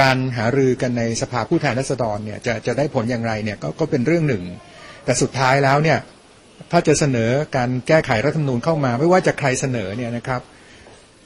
[0.00, 4.42] การหารือกันในสภาผู้แทนราษฎรเนี่ยจะจะได้ผลอย่างไรเนี่ยกก็เป็นเรื่องหนึ่ง
[5.04, 5.98] แต่สุดท้ายแล้วเนี่ย
[6.70, 10.40] ถ้าจะเสนอการแก้ไขรัฐธรรมนูญเข้ามา ไม่ว่าจะใครเสนอเนี่ยนะครับ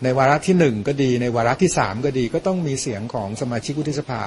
[0.03, 4.23] ในวาระที่หนึ่งก็ดี ในวาระที่สามก็ดี ก็ต้องมีเสียงของสมาชิกวุฒิสภา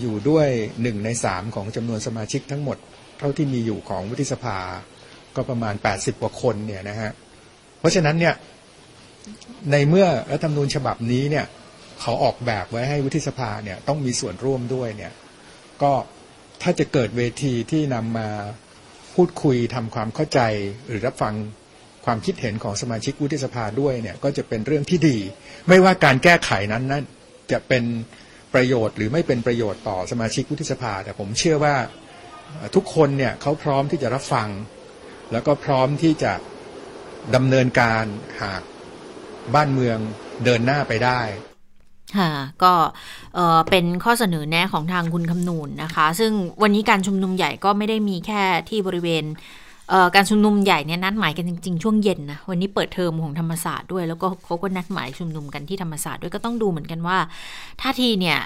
[0.00, 0.48] อยู่ด้วย
[0.82, 2.76] หนึ่งในสามของจำนวนสมาชิกทั้งหมด
[3.18, 4.58] เท่าที่มีอยู่ของวุฒิสภา
[5.36, 7.10] ก็ประมาณ 80 กว่าคนเนี่ยนะฮะ
[7.78, 8.34] เพราะฉะนั้นเนี่ย
[9.72, 11.46] ในเมื่อรัฐธรรมนูญฉบับนี้เนี่ย
[12.00, 15.12] เขาออกแบบไว้ให้วุฒิสภาเนี่ยต้องมีส่วนร่วมด้วยเนี่ย
[15.82, 15.92] ก็
[16.62, 18.28] ถ้าจะเกิดเวทีที่นำมา
[19.14, 20.40] พูดคุยทำความเข้าใจ
[20.88, 21.34] หรือรับฟัง
[22.04, 25.18] ความคิดเห็นของสมาชิกวุฒิสภาด้วยเนี่ยก็จะเป็นเรื่องที่ดี
[25.68, 27.04] ไม่ว่าการแก้ไขนั้นนั้น
[27.52, 27.84] จะเป็น
[28.54, 31.76] ประโยชน์หรือไม่เป็นประโยชน์ต่อสมาชิกวุฒิสภา แต่ผมเชื่อว่า
[32.74, 34.48] ทุกคนเนี่ยเขาพร้อมที่จะรับฟัง
[35.32, 36.32] แล้วก็พร้อมที่จะ
[37.34, 38.04] ดำเนินการ
[38.42, 38.62] หาก
[39.54, 39.98] บ้านเมือง
[40.44, 41.20] เดินหน้าไปได้
[42.18, 42.72] ค่ะก็
[43.70, 49.24] เป็นข้อเสนอแนะของทางคุณคำนูนนะคะ ซึ่งวันนี้การชุมนุมใหญ่ก็ไม่ได้มีแค่ที่บริเวณ
[50.14, 57.18] การชุมนุมใหญ่เนี่ยนัดหมายกันจริง ๆ ช่วงเย็นนะวันนี้เปิดเทอมของธรรมศาสตร์ด้วยแล้วก็เขาก็นัดหมายชุมนุมกันที่ธรรมศาสตร์ด้วยก็ต้องดูเหมือนกันว่า
[57.80, 58.38] ท่าทีเนี่ย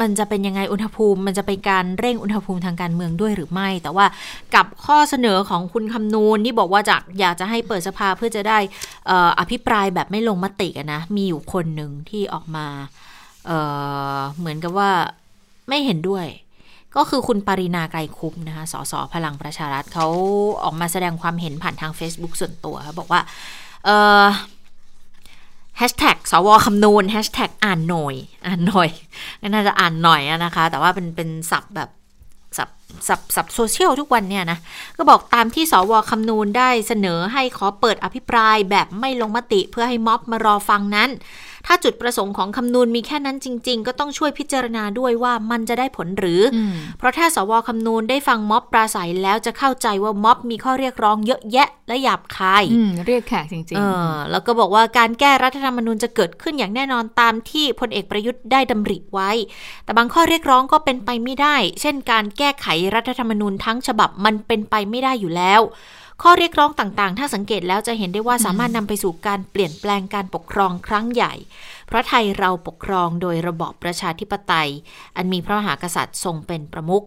[0.00, 4.06] มันจะเป็นยังไงอุณหภูมิ มันจะเป็นการเร่งอุณหภูมิทางการเมืองด้วยหรือไม่ แต่ว่า
[4.54, 8.58] กับข้อเสนอของคุณคำนูนที่บอกว่าจากอยากจะให้เปิดสภาเพื่อจะได้
[9.38, 12.66] อภิปรายแบบไม่ลงมตินะมีอยู่คนหนึ่งที่ออกมา
[13.46, 14.90] เเหมือนกับว่า
[15.68, 16.26] ไม่เห็นด้วย
[16.96, 20.06] ก็คือคุณปรินาไกรคุปนะคะสสพลังประชารัฐเขา
[20.64, 23.20] ออกมาแสดงความเห็นผ่านทาง Facebook ส่วนตัวเขาบอกว่า
[25.78, 28.14] แฮชแท็กสวคำนูนแฮชแท็กอ่านหน่อย
[28.46, 28.88] อ่านหน่อย
[29.48, 31.88] น่าจะอ่านหน่อยนะคะ แต่ว่าเป็นเป็นศัพท์แบบ
[32.56, 32.68] สับ
[33.08, 34.58] สับสับโซเชียลทุกวันเนี่ยนะ
[34.96, 41.10] ก็บอกตามที่สวคำนูนได้เสนอให้ขอเปิดอภิปรายแบบไม่ลงมติเพื่อให้ม็อบมารอฟังนั้น
[41.68, 46.42] ถ้าจุดประสงค์ของคำนูนมีแค่นั้นจริง ๆ ก็ต้องช่วยพิจารณาด้วยว่ามันจะได้ผลหรือ
[46.98, 52.64] เพราะถ้าสวคำนูนได้ฟังม็อบปราศัยแล้วจะเข้าใจว่าม็อบมีข้อเรียกร้องเยอะแยะและหยาบคาย
[53.06, 59.30] เรียกแขกจริงๆแล้วก็บอกว่าการแก้รัฐธรรมนูญจะเกิดขึ้นอย่างแน่นอนตามที่พลเอกประยุทธ์ได้ดำริไว้
[59.84, 65.60] แต่บางข้อเรียกร้องก็เป็นไปไม่ได้ เช่น การแก้ไขรัฐธรรมนูญทั้งฉบับมันเป็นไปไม่ได้อยู่แล้ว
[66.22, 71.32] ข้อเรียกร้องต่างๆ ถ้าสังเกตแล้วจะเห็นได้ว่าสามารถนำไปสู่การเปลี่ยนแปลงการปกครองครั้งใหญ่
[71.86, 74.70] เพราะไทยเราปกครองโดยระบอบประชาธิปไตย
[75.16, 77.04] อันมีพระมหากษัตริย์ทรงเป็นประมุข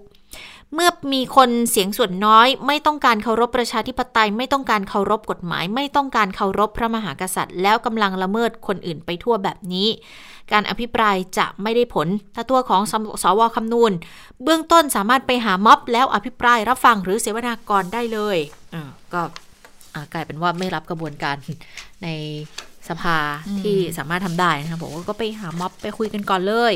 [0.73, 9.87] เมื่อมีคนเสียงส่วนน้อย ไม่ต้องการเคารพประชาธิปไตย ไม่ต้องการเคารพกฎหมาย ไม่ต้องการเคารพพระมหากษัตริย์ แล้วกำลังละเมิดคนอื่นไปทั่วแบบนี้
[10.51, 12.81] การอภิปรายจะไม่ได้ผล ถ้าตัวของ
[13.23, 13.91] สวคำนูน
[14.43, 18.37] เบื้องต้นสามารถไปหาม็อบ แล้วอภิปรายรับฟังหรือเสวนากรได้เลย
[19.13, 19.21] ก็
[20.13, 21.35] กลายเป็นว่าไม่รับกระบวนการ
[22.03, 22.07] ใน
[22.89, 23.17] สภา
[23.61, 26.73] ที่สามารถทำได้นะคะบอกว่าก็ไปหาม็อบไปคุยกันก่อนเลย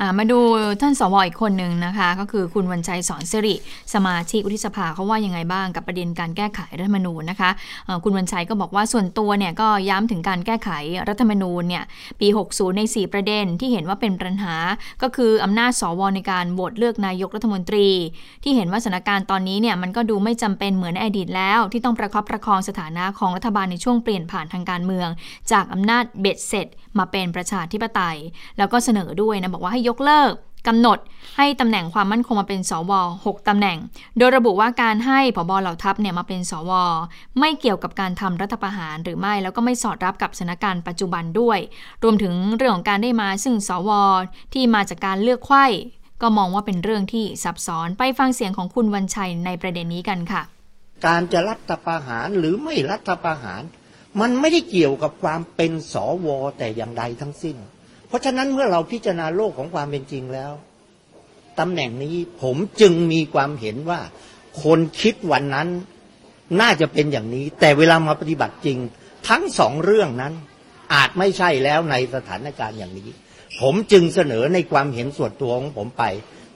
[0.00, 0.38] อ่ามาดู
[0.80, 3.54] ท่านสวอีกคนหนึ่งนะคะ ก็คือคุณวันชัยสอนสิริ
[3.94, 7.50] สมาชิกวุฒิสภาเขาว่ายังไงบ้างกับประเด็นการแก้ไขรัฐธรรมนูญนะคะ
[8.04, 10.70] คุณวันชัยก็บอกว่าส่วนตัวเนี่ยก็ย้ำถึงการแก้ไข
[11.08, 11.84] รัฐธรรมนูญเนี่ย
[12.20, 14.54] ปี 60 ใน 4 ประเด็นที่เห็นว่าเป็นปัญหา
[15.02, 17.88] ก็คืออำนาจสวในการโหวตเลือกนายกรัฐมนตรี
[18.42, 25.08] ที่เห็นว่าสถานการณ์ตอนนี้เนี่ยมันก็ดูไม่จำเป็นเหมือนในอดีตแล้ว ที่ต้องประคับประคองสถานะของรัฐบาลในช่วงเปลี่ยนผ่านทางการเมือง
[25.52, 26.66] จากอำนาจเบ็ดเสร็จ
[26.98, 28.18] มาเป็นประชาธิปไตย
[28.58, 30.34] แล้วก็เสนอด้วยนะบอกว่าให้ยกเลิก
[30.68, 30.98] กำหนด
[31.36, 32.92] ให้ตำแหน่งความมั่นคงมาเป็นสว
[33.24, 33.78] 6ตำแหน่ง
[34.18, 36.72] โดยระบุว่าการให้ผบเหล่าทัพเนี่ยมาเป็นสว
[37.38, 41.58] ไม่เกี่ยวกับการทำรัฐประหารหรือไม่ แล้วก็ไม่สอดรับกับสถานการณ์ปัจจุบันด้วย
[42.02, 43.90] รวมถึงเรื่องของการได้มาซึ่งสว
[44.54, 45.66] ที่มาจากการเลือกไข้
[46.22, 50.42] ก็มองว่าเป็นเรื่องที่ซับซ้อนไปฟังเสียงของคุณวันชัยในประเด็นนี้กันค่ะ
[51.06, 53.62] การจะรัฐประหารหรือไม่รัฐประหาร
[54.20, 55.94] มันไม่ได้เกี่ยวกับความเป็นส
[56.26, 57.56] วแต่อย่างใดทั้งสิ้น
[58.08, 60.52] เพราะฉะนั้นเมื่อเราพิจารณาโลกของความเป็นจริงแล้ว
[61.58, 64.00] ตำแหน่งนี้ผมจึงมีความเห็นว่า
[64.62, 65.68] คนคิดวันนั้น
[66.60, 68.78] น่าจะเป็นอย่างนี้ แต่เวลามาปฏิบัติจริง
[69.28, 70.32] ทั้งสองเรื่องนั้น
[70.94, 73.08] อาจไม่ใช่แล้วในสถานการณ์อย่างนี้
[73.60, 76.04] ผมจึงเสนอในความเห็นส่วนตัวของผมไป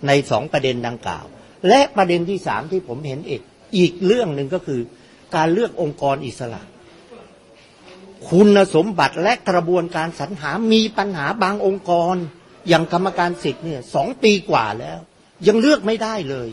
[0.06, 1.24] ในสองประเด็นดังกล่าว
[1.68, 3.42] และประเด็นที่สามที่ผมเห็นอีก
[3.76, 4.80] อีกเรื่องหนึ่งก็คือ
[5.36, 6.62] การเลือกองค์กรอิสระ
[8.30, 12.16] คุณสมบัติและกระบวนการสรรหามีปัญหาบางองค์กร
[12.68, 14.98] อย่างกรรมการสิทธิ์เนี่ยสองปีกว่าแล้ว
[15.46, 16.50] ยังเลือกไม่ได้เลย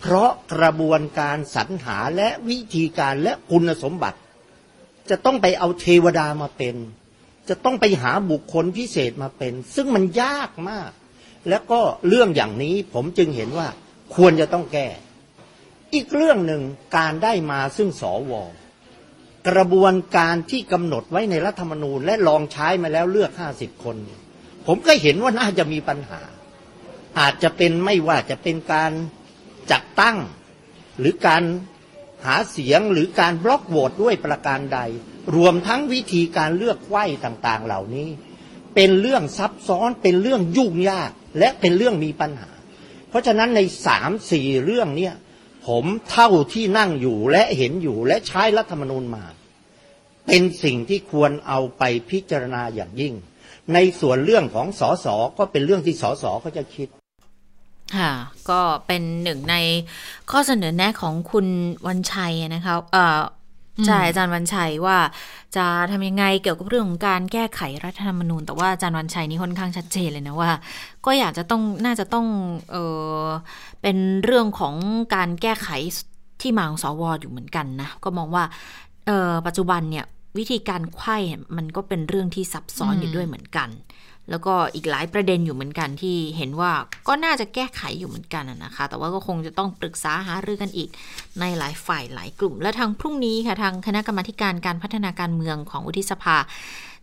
[0.00, 4.18] เพราะกระบวนการสรรหาและวิธีการและคุณสมบัติ
[5.10, 6.76] จะต้องไปเอาเทวดามาเป็น
[7.48, 10.90] จะต้องไปหาบุคคลพิเศษมาเป็น ซึ่งมันยากมาก
[11.48, 13.68] แล้วก็เรื่องอย่างนี้ผมจึงเห็นว่า
[14.14, 14.88] ควรจะต้องแก้
[15.94, 16.62] อีกเรื่องหนึ่ง
[16.96, 18.32] การได้มาซึ่งสว
[19.48, 23.96] กระบวนการที่กำหนดไว้ในรัฐธรรมนูญ และลองใช้มาแล้วเลือกห้าสิบคน
[24.66, 26.20] ผมก็เห็นว่าน่าจะมีปัญหา
[27.18, 28.92] อาจจะเป็นไม่ว่าจะเป็นการ
[29.72, 30.18] จัดตั้ง
[30.98, 31.42] หรือการ
[32.26, 34.78] หาเสียงหรือการบล็อกโหวตด้วยประการใด
[35.36, 38.08] รวมทั้งวิธีการเลือกไข้ต่างๆ เหล่านี้
[38.74, 42.50] เป็นเรื่องซับซ้อนเป็นเรื่องยุ่งยากและเป็นเรื่องมีปัญหา
[43.08, 45.14] เพราะฉะนั้นในสามสี่เรื่องเนี้ย
[45.66, 49.24] ผมเท่าที่นั่งอยู่และเห็นอยู่และใช้รัฐธรรมนูญมา
[50.26, 53.14] เป็นสิ่งที่ควรเอาไปพิจารณาอย่างยิ่ง
[53.74, 55.06] ในส่วนเรื่องของสส
[55.38, 56.88] ก็เป็นเรื่องที่สสเขาจะคิด
[57.96, 58.12] ค่ะ
[58.50, 59.56] ก็เป็นหนึ่งใน
[60.30, 61.46] ข้อเสนอแนะของคุณ
[61.86, 63.20] วันชัยนะคะเอ่อ
[63.86, 64.98] ใช่อาจารย์วันชัยว่า
[65.56, 70.50] จะทำยังไงเกี่ยวกับเรื่องของการแก้ไขรัฐธรรมนูญ แต่ว่าอาจารย์วันชัยนี่ค่อนข้างชัดเจนเลยนะว่า
[71.06, 72.26] ก็อยากจะต้องน่าจะต้อง
[72.70, 72.76] เอ
[73.22, 73.26] อ
[73.82, 74.74] เป็นเรื่องของ
[75.14, 75.68] การแก้ไข
[76.40, 78.44] ที่มาของสวอยู่เหมือนกันนะก็มองว่า
[79.06, 80.04] เออปัจจุบันเนี่ย
[80.38, 81.16] วิธีการไขว้
[81.56, 83.68] มันก็เป็นเรื่องที่ซับซ้อนอยู่ด้วยเหมือนกัน
[84.30, 86.72] แล้วก็อีกหลายประเด็นอยู่เหมือนกันที่เห็นว่า
[87.08, 90.88] ก็น่าจะแก้ไขอยู่เหมือนกันนะคะ แต่ว่าก็คงจะต้องปรึกษาหารือกันอีก
[91.40, 96.36] ในหลายฝ่ายหลายกลุ่ม และทางพรุ่งนี้ค่ะทางคณะกรรมาการการพัฒนาการเมืองของวุฒิสภา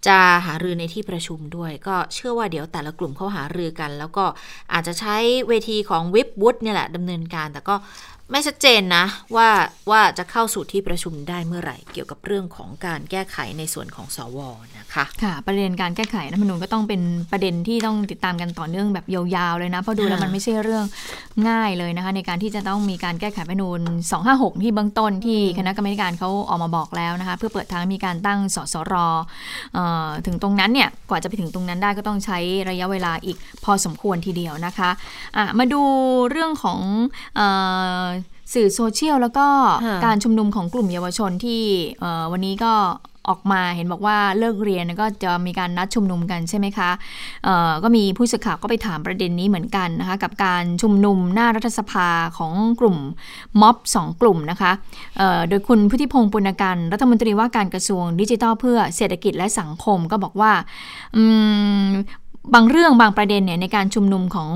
[0.07, 4.25] จะหารือในที่ประชุมด้วย ก็เชื่อว่าเดี๋ยวแต่ละกลุ่มเขาหารือกัน แล้วก็
[4.73, 5.15] อาจจะใช้
[5.47, 7.75] เวทีของวิบวุฒเนี่ยแหละดำเนินการแต่ก็
[8.35, 9.49] ไม่ชัดเจนนะว่า
[9.91, 14.39] ว่าจะเข้าสู่ที่ประชุมได้เมื่อไหร่เกี่ยวกับเรื่องของการแก้ไขในส่วนของสว
[14.77, 20.85] นะคะค่ะประเด็นการแก้ไขรัฐธรรมนูญก็ต้องเป็นประเด็นที่ต้องติดตามกันต่อเนื่องแบบยาวๆเลยนะเพราะดูแล้วมันไม่ใช่เรื่อง
[21.49, 23.79] ง่ายเลยนะคะ ในการที่จะต้องมีการแก้ไขรัฐธรรมนูญ
[24.21, 28.93] 256 ที่เบื้องต้นที่คณะกรรมการเขาออกมาบอกแล้วนะคะเพื่อเปิดทางมีการตั้งสสร
[30.25, 32.37] ถึงตรงนั้นเนี่ยกว่าจะไปถึงตรงนั้นได้ก็ต้องใช้
[32.69, 35.81] ระยะเวลาอีกพอสมควรทีเดียวนะคะะมาดู
[36.31, 36.79] เรื่องของ
[38.53, 39.47] สื่อโซเชียลแล้วก็
[40.05, 41.61] การชุมนุมของกลุ่มเยาวชนที่
[42.31, 42.73] วันนี้ก็
[43.29, 46.89] ออกมาเห็นบอกว่าเลิกเรียนก็จะมีการนัดชุมนุมกันใช่ไหมคะ
[47.83, 52.97] ก็มีผู้สื่อข่าวก็ไปถามประเด็นนี้เหมือนกันนะคะกับการชุมนุมหน้ารัฐสภาของกลุ่ม
[53.61, 54.71] ม็อบสองกลุ่มนะคะ
[55.49, 60.51] โดยคุณพุทธิพงศ์ปุณกันรัฐมนตรีว่าการกระทรวงดิจิทัลเพื่อเศรษฐกิจและสังคมก็บอกว่า
[62.53, 64.49] บางเรื่องบางประเด็นเนี่ยในการชุมนุมของ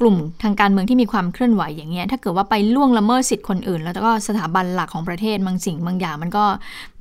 [0.00, 6.44] กลุ่มทางการเมืองที่มีความเคลื่อนไหวอย่างเงี้ยถ้าเกิดว่าไปล่วงละเมิดสิทธิ์คนอื่น แล้วก็สถาบันหลักของประเทศบางสิ่งบางอย่างมันก็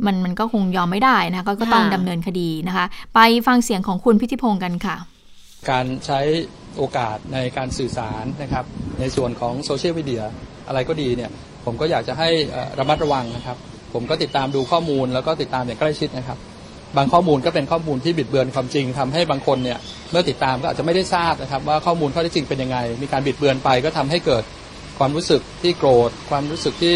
[0.06, 4.95] มันมันก็คงยอมไม่ได้นะคะก็ต้องดำเนินคดีนะคะ ไปฟังเสียงของคุณพิธิพงศ์กันค่ะ
[5.69, 6.19] การใช้
[6.77, 8.65] โอกาสในการสื่อสารนะครับ
[8.99, 10.23] ในส่วนของโซเชียลมีเดีย
[10.67, 11.32] อะไรก็ดีเนี่ย
[11.65, 12.29] ผมก็อยากจะให้
[12.79, 13.58] ระมัดระวังนะครับ
[13.93, 16.38] ผมก็ติดตามดูข้อมูลแล้วก็ติดตามอย่างใกล้ชิดนะครับ
[16.97, 19.79] บางข้อมูลก็เป็นข้อมูลที่บิดเบือนความจริงทำให้บางคนเนี่ย
[20.12, 24.43] เมื่อติดตามก็อาจจะไม่ได้ทราบนะครับ ว่าข้อมูลข้อเท็จจริงเป็นยังไง มีการบิดเบือนไปก็ทำให้เกิด
[24.99, 26.95] ความรู้สึกที่โกรธ ความรู้สึกที่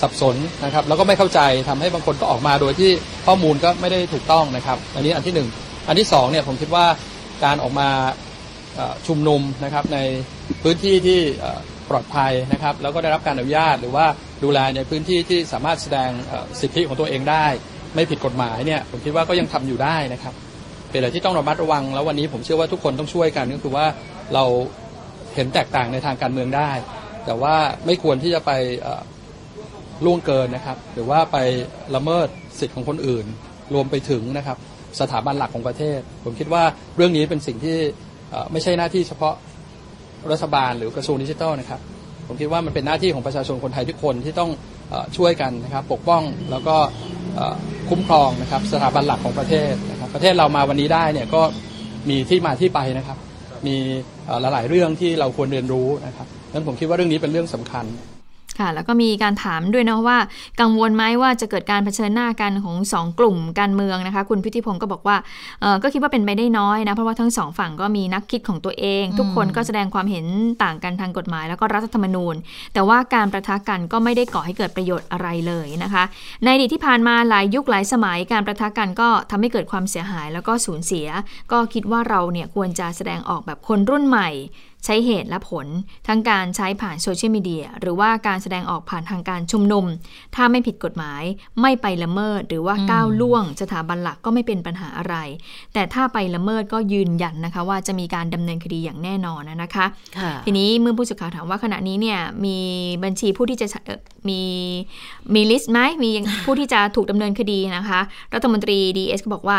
[0.00, 2.90] สับสนนะครับแล้วก็ไม่เข้าใจทำให้บางคนก็ออกมาโดยที่
[3.26, 5.48] ข้อมูลก็ไม่ได้ถูกต้องนะครับ อันนี้อันที่หนึ่ง
[5.88, 6.86] อันที่สองเนี่ยผมคิดว่า
[7.44, 7.88] การออกมา
[9.06, 9.98] ชุมนุมนะครับใน
[10.62, 11.20] พื้นที่ที่
[11.90, 14.06] ปลอดภัยนะครับแล้วก็ได้รับการอนุญาต หรือว่า
[14.44, 16.10] ดูแลในพื้นที่ที่สามารถแสดง
[16.60, 17.46] สิทธิของตัวเองได้
[17.94, 20.34] ไม่ผิดกฎหมายเนี่ยผมคิดว่าก็ยังทำอยู่ได้นะครับ
[20.90, 23.86] เป็นอะไรที่ต้องระมัดระวัง แล้ววันนี้ผมเชื่อว่าทุกคนต้องช่วยกันก็คือว่า
[24.34, 24.44] เรา
[25.34, 26.70] เห็นแตกต่างในทางการเมืองได้
[27.26, 27.54] แต่ว่า
[27.86, 28.50] ไม่ควรที่จะไป
[30.04, 31.38] ล่วงเกินนะครับ หรือว่าไป
[31.94, 32.28] ละเมิด
[32.60, 33.26] สิทธิ์ของคนอื่น
[33.74, 34.56] รวมไปถึงนะครับ
[35.00, 36.62] สถาบันหลักของประเทศ ผมคิดว่า
[36.96, 37.78] เรื่องนี้เป็นสิ่งที่
[38.52, 39.34] ไม่ใช่หน้าที่เฉพาะ
[40.32, 41.80] รัฐบาลหรือกระทรวงดิจิทัลนะครับ
[42.26, 44.50] ผมคิดว่ามันเป็นหน้าที่ของประชาชนคนไทยทุกคนที่ต้อง
[45.16, 46.76] ช่วยกันนะครับปกป้องแล้วก็
[47.90, 51.42] คุ้มครองนะครับสถาบันหลักของประเทศนะครับประเทศเรามาวันนี้ได้เนี่ยก็
[52.10, 53.18] มีที่มาที่ไปนะครับ
[53.66, 53.76] มี
[54.40, 57.84] หลายๆเรื่องที่เราควรเรียนรู้นะครับดังนั้นผมคิดว่าเรื่องนี้เป็นเรื่องสำคัญ
[58.58, 60.18] ค่ะแล้วก็มีการถามด้วยนะว่า
[60.60, 65.16] กังวลไหมว่าจะเกิดการเผชิญหน้ากันของสองกลุ่มการเมืองนะคะ คุณพิธิพงศ์ก็บอกว่า
[65.82, 70.26] ก็คิดว่าเป็นไปได้น้อยนะเพราะว่าทั้งสองฝั่งก็มีนักคิดของตัวเอง ทุกคนก็แสดงความเห็น
[70.62, 72.34] ต่างกันทางกฎหมาย แล้วก็รัฐธรรมนูญ
[72.74, 76.04] แต่ว่าการประทะกันก็ไม่ได้ก่อให้เกิดประโยชน์อะไรเลยนะคะ
[76.42, 81.06] ในอดีตที่ผ่านมาหลายยุคหลายสมัยการประทะกันก็ทำให้เกิดความเสียหายแล้วก็สูญเสีย
[81.52, 84.30] ก็คิดว่าเราเนี่ยควรจะแสดงออกแบบคนรุ่นใหม่
[84.84, 85.66] ใช้เหตุและผล
[86.08, 89.84] ทั้งการใช้ผ่านโซเชียลมีเดียหรือว่าการแสดงออกผ่านทางการชุมนุม
[90.34, 91.22] ถ้าไม่ผิดกฎหมาย
[91.60, 95.16] ไม่ไปละเมิด หรือว่าก้าวล่วง สถาบันหลักก็ไม่เป็นปัญหาอะไร
[95.74, 99.86] แต่ถ้าไปละเมิดก็ยืนยันนะคะ ว่าจะมีการดำเนินคดีอย่างแน่นอนนะคะ
[100.18, 102.58] ค่ะทีนี้เมื่อผู้สื่อข่าวถามว่าขณะนี้เนี่ยมี
[103.04, 104.42] บัญชีผู้ที่จะเอ่อมี
[105.34, 106.10] มี list ไหมมี
[106.44, 108.00] ผู้ที่จะถูกดำเนินคดีนะคะ
[108.34, 109.58] รัฐมนตรีดีเอสก็บอกว่า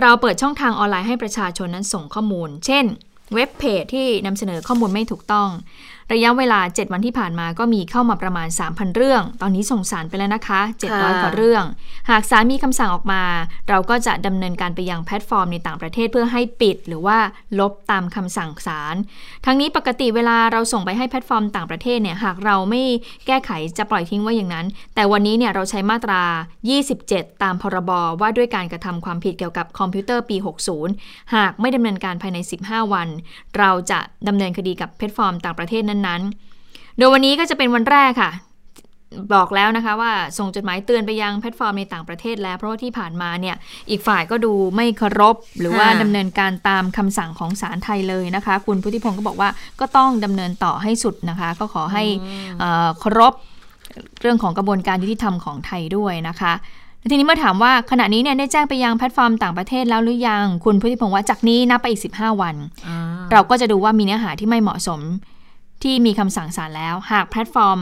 [0.00, 2.84] เราเปิดช่องทางออนไลน์ให้ประชาชนนั้นส่งข้อมูล เช่น
[3.34, 5.48] เว็บเพจที่นำเสนอข้อมูลไม่ถูกต้อง
[6.12, 11.64] ระยะเวลา 7 วันที่ผ่านมาก็มีเข้ามาประมาณ 3,000 เรื่อง ตอนนี้ส่งศาลไปแล้วนะคะ 700กว่าเรื่อง
[12.10, 13.22] หากศาลมีคำสั่งออกมา
[13.68, 17.18] เราก็จะดำเนินการไปยังแพลตฟอร์มในต่างประเทศเพื่อให้ปิด หรือว่า
[17.58, 18.96] ลบตามคำสั่งศาล
[19.44, 22.82] ทั้งนี้ปกติเวลาเราส่งไปให้แพลตฟอร์มต่างประเทศเนี่ยหากเขาไม่
[23.26, 26.22] แก้ไขจะปล่อยทิ้งไว้อย่างนั้น แต่วันนี้เนี่ยเราใช้มาตรา
[26.82, 30.36] 27 ตามพรบว่าด้วยการกระทำความผิดเกี่ยวกับคอมพิวเตอร์ปี
[30.86, 33.08] 60 หากไม่ดำเนินการภายใน 15 วัน
[33.58, 38.32] เราจะดำเนินคดีกับแพลตฟอร์มต่างประเทศนั้นๆ โดยวันนี้ก็จะเป็นวันแรกค่ะ
[39.34, 43.56] บอกแล้วนะคะว่าส่งจดหมายเตือนไปยังแพลตฟอร์มในต่างประเทศแล้ว เพราะว่าที่ผ่านมาเนี่ย
[43.90, 49.48] อีกฝ่ายก็ดูไม่เคารพหรือว่าค่ะดำเนินการตามคำสั่งของศาลไทยเลยนะคะ คุณพุทธิพงษ์ก็บอกว่า
[49.80, 52.04] ก็ต้องดำเนินต่อให้สุดนะคะ ก็ขอให้
[52.58, 53.34] เอ่อเคารพ
[54.20, 56.52] เรื่องของกระบวนการยุติธรรมของไทยด้วยนะคะ
[56.98, 62.54] แล้วทีนี้เมื่อถามว่าขณะนี้เนี่ยได้แจ้งไปยังแพลตฟอร์มต่างประเทศแล้วหรือยัง คุณพุทธิพงษ์ว่าจากนี้นับไปอีก 15 วัน
[63.32, 65.00] เราก็จะดูว่ามีเนื้อหาที่ไม่เหมาะสม
[65.82, 67.80] ที่มีคำสั่งศาลแล้ว หากแพลตฟอร์ม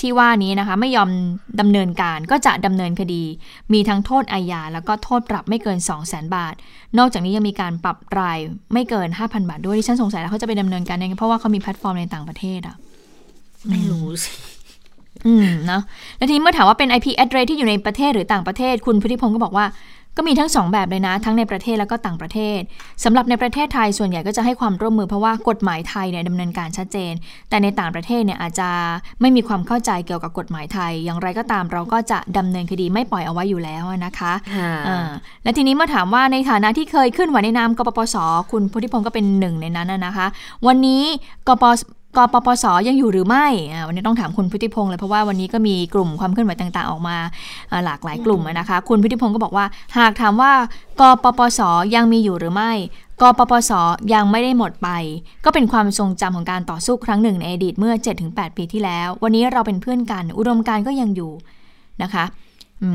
[0.00, 1.10] ที่ว่านี้นะคะไม่ยอม
[1.60, 3.22] ดำเนินการก็จะดำเนินคดี
[3.72, 6.54] มีทั้งโทษอาญาแล้วก็โทษปรับไม่เกิน 2 0 0 0 0 0บาท
[6.98, 8.38] นอกจากนี้ยังมีการปรับรายวัน
[8.72, 12.76] ไม่เกิน 5,000 บาทด้วยที่ฉันสงสัยแล้วเขาจะไปดำเนินการยังไงเพราะว่าเขามีแพลตฟอร์มในต่างประเทศอะ
[13.70, 14.30] ไม่รู้สิ
[15.26, 15.82] อืมเนาะ
[16.16, 19.66] แล้วทีนี้เมื่อถามว่าเป็น IP address ที่อยู่ในประเทศหรือต่างประเทศ คุณพุทธิพงศ์ก็บอกว่า
[20.22, 22.60] ก็มีทั้งสองแบบเลยนะ ทั้งในประเทศแล้วก็ต่างประเทศ
[23.04, 27.12] สำหรับในประเทศไทยส่วนใหญ่ก็จะให้ความร่วมมือเพราะว่ากฎหมายไทยเนี่ยดำเนินการชัดเจน
[27.48, 28.68] แต่ในต่างประเทศเนี่ยอาจจะ
[29.20, 35.08] ไม่มีความเข้าใจเกี่ยวกับกฎหมายไทย อย่างไรก็ตามเราก็จะดำเนินคดีไม่ปล่อยเอาไว้อยู่แล้วนะคะค่ะอ่า
[35.42, 38.16] และทีนี้เมื่อถามว่าในฐานะที่เคยขึ้นไหวในนามกปปส
[38.50, 40.26] คุณพุทธิพงศ์ก็เป็นหนึ่งในนั้นนะนะคะ
[40.66, 41.02] วันนี้
[41.48, 41.64] กป
[42.16, 43.46] กปปสยังอยู่หรือไม่
[43.86, 47.16] วันนี้ต้องถามคุณพุทธิพงศ์เลยเพราะว่าวันนี้ก็มีกลุ่มความเคลื่อนไหวต่าง ๆ ออกมา
[47.84, 49.66] หลากหลายกลุ่มนะคะ คุณพุทธิพงศ์ก็บอกว่า
[49.98, 50.52] หากถามว่า
[51.00, 51.60] กปปส
[51.94, 52.72] ยังมีอยู่หรือไม่
[53.20, 53.72] กปปส
[54.14, 54.88] ยังไม่ได้หมดไป
[55.44, 57.94] ก็เป็นความทรงจำของการต่อสู้ครั้งหนึ่งในอดีตเมื่อ
[58.26, 61.32] 7-8 ปีที่แล้ว วันนี้เราเป็นเพื่อนกัน อุดมการก็ยังอยู่
[62.02, 62.24] นะคะ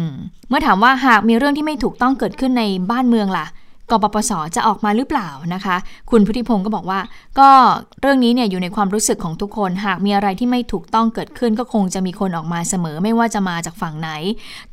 [0.09, 0.11] ม
[0.49, 3.45] เมื่อถามว่าหากมีเรื่องที่ไม่ถูกต้องเกิดขึ้นในบ้านเมืองล่ะ
[3.91, 5.75] กปปสจะออกมาหรือเปล่านะคะ
[6.11, 6.99] คุณพุทธิพงศ์ก็บอกว่า
[7.39, 7.49] ก็
[8.01, 14.09] เรื่องนี้เนี่ยอยู่ในความรู้สึกของทุกคน หากมีอะไรที่ไม่ถูกต้องเกิดขึ้นก็คงจะมีคนออกมาเสมอไม่ว่าจะมาจากฝั่งไหน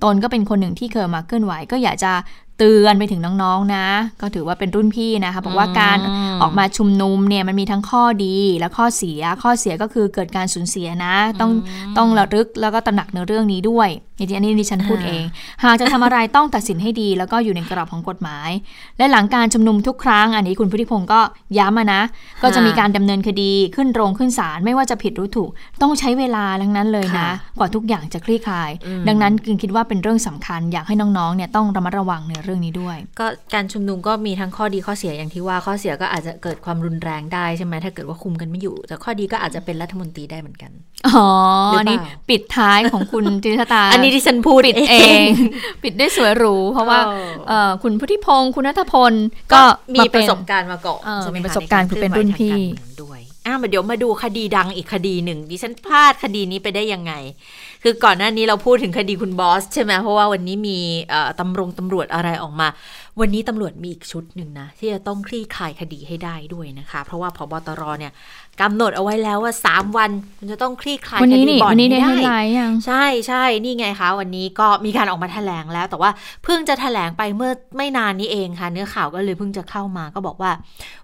[0.03, 2.12] ตนก็เป็นคนหนึ่งที่เคยมาเคลื่อนไหวก็อยากจะ
[2.59, 3.87] เตือนไปถึงน้องๆนะ
[4.21, 11.51] ก็ถือว่าเป็นรุ่นพี่นะคะบอกว่าการอืมออกมาชุมนุมเนี่ยมันมีทั้งข้อดีและข้อเสีย ข้อเสียก็คือเกิดการสูญเสียนะ ต้อง
[11.99, 13.88] ต้องระลึกแล้วก็ตระหนักในเรื่องนี้ด้วย
[14.19, 15.25] อันนี้อันนี้ดิฉันพูดเอง
[15.65, 18.51] หากจะทำอะไรต้องตัดสินให้ดี แล้วก็อยู่ในกรอบของกฎหมาย
[18.99, 21.21] และหลังการชุมนุมทุกครั้ง อันนี้คุณพุทธิพงศ์ก็
[21.59, 22.03] ย้ำมานะ
[22.43, 25.51] ก็จะมีการดำเนินคดีขึ้นโรงขึ้นศาลไม่ว่าจะผิดหรือถูก
[25.83, 40.71] ต้องใช้เวลาทั้งนั้นเลยนะค่ะกว่าทุกอย่างจะคลี่คลายอืมดังนั้นจึงคิดว่าเป็นเรื่องสำคัญอยากให้น้องๆเนี่ยต้องระมัดระวังในเรื่องนี้ด้วย ก็การชุมนุมก็มีทั้งข้อดีข้อเสียอย่างที่ว่าข้อเสียก็อาจจะเกิดความรุนแรงได้ใช่ไหมถ้าเกิดว่าคุมกันไม่อยู่ แต่ข้อดีก็อาจจะเป็นรัฐมนตรีได้เหมือนกัน
[41.09, 41.29] อ๋อ
[41.73, 41.99] หรือเปล่าอันนี้
[42.31, 45.25] ปิดท้ายของคุณจิตรตา อันนี้ที่ฉันพูดปิดเอง
[45.83, 49.12] ปิดได้สวยหรู เพราะว่าเออเอ่อคุณพุทธิพงศ์คุณนัทพล
[49.53, 49.62] ก็ก็
[49.95, 57.12] มีาปเป็ระนสบการณ์มาก่อนเออใช่ไหมมีคประสบการณ์ใคือเป็นรุ่นพี่คลื่ไหวทางการเมืองด้วยอะมาเดี๋ยวมาดูคดีดังอีกคดีหนึ่งดิฉันพลาดคดีนี้ไปได้ยังไง
[57.83, 60.78] คือก่อนหน้านี้เราพูดถึงคดีคุณบอส ใช่ไหมเพราะว่าวันนี้มี
[61.41, 62.68] ตำรงตำรวจอะไรออกมา
[63.20, 68.12] วันนี้ตำรวจมีอีกชุดหนึ่งนะ ที่จะต้องคลี่คลายคดีให้ได้ด้วยนะคะ เพราะว่าพบตรเนี่ย
[68.61, 76.11] กำหนดเอาไว้แล้วว่า3วัน มันจะต้องคลี่คลายวันคนี้ดีนี่บ่อนวันนี้ได้ให้เฮดไลได้น์ยังใช่ใช่นี่ไงคะ วันนี้ก็มีการออกมาแถลงแล้ว แต่ว่า
[76.44, 80.50] เพิ่งจะแถลงไปเมื่อไม่นานนี้เองค่ะ เนื้อข่าวก็เลยเพิ่งจะเข้ามาก็บอกว่า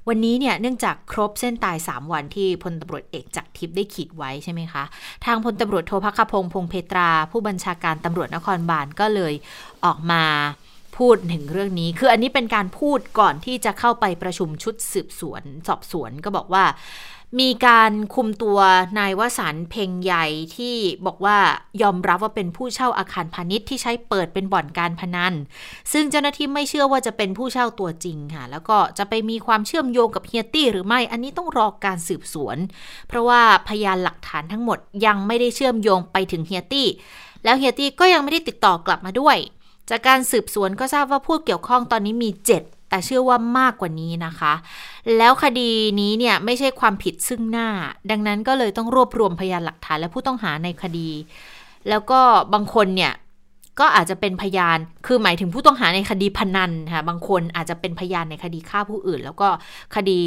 [0.08, 4.82] วันนี้เนี่ยเนื่องจากครบเส้นตาย 3 วันที่พลตำรวจเอกจักรทิพย์ได้ขีดไว้ใช่ไหมคะ
[5.24, 9.34] ทางพลตำรวจโทพักขพงศ์พงเพตรา ผู้บัญชาการตำรวจนครบาลก็เลย
[9.84, 10.24] ออกมา
[10.98, 16.64] พูดถึงเรื่องนี้ คืออันนี้เป็นการพูดก่อนที่จะเข้าไปประชุมชุดสืบสวน สอบสวนก็บอกว่า
[17.40, 18.58] มีการคุมตัว
[18.98, 20.26] นายวสันต์เพ่งใหญ่
[20.56, 20.76] ที่
[21.06, 21.38] บอกว่า
[21.82, 25.34] ยอมรับว่าเป็นผู้เช่าอาคารพาณิชย์ที่ใช้เปิดเป็นบ่อนการพนัน
[25.92, 32.56] ซึ่งเจ้าหน้าที่ไม่เชื่อว่าจะเป็นผู้เช่าตัวจริงค่ะ แล้วก็จะไปมีความเชื่อมโยงกับเฮียตี้หรือไม่ อันนี้ต้องรอการสืบสวน
[33.08, 36.88] เพราะว่าพยานหลักฐานทั้งหมดยังไม่ได้เชื่อมโยงไปถึงเฮียตี้
[37.44, 39.36] แล้วเฮียตี้ก็ยังไม่ได้ติดต่อกลับมาด้วย
[39.90, 44.54] จากการสืบสวนก็ทราบว่าผู้เกี่ยวข้องตอนนี้มี 7 แต่เชื่อว่ามากกว่านี้นะคะ
[45.16, 45.70] แล้วคดี
[46.00, 47.68] นี้เนี่ยไม่ใช่ความผิดซึ่งหน้า
[48.10, 51.08] ดังนั้นก็เลยต้องรวบรวมพยานหลักฐานและผู้ต้องหาในคดี
[51.88, 52.20] แล้วก็
[52.54, 53.12] บางคนเนี่ย
[53.80, 59.48] ก็อาจจะเป็นพยาน คือหมายถึงผู้ต้องหาในคดีพนันค่ะ บางคนอาจจะเป็นพยานในคดีฆ่าผู้อื่น แล้วก็
[59.96, 60.20] คดี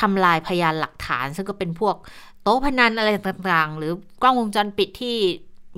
[0.00, 1.96] ทำลายพยานหลักฐาน ซึ่งก็เป็นพวก
[2.42, 3.92] โต๊ะพนันอะไรต่างๆ หรือ
[4.22, 5.16] กล้องวงจรปิดที่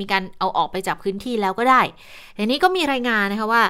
[0.01, 1.83] มีการเอาออกไปจากพื้นที่แล้วก็ได้
[2.37, 3.63] ทีนี้ก็มีรายงานนะคะว่า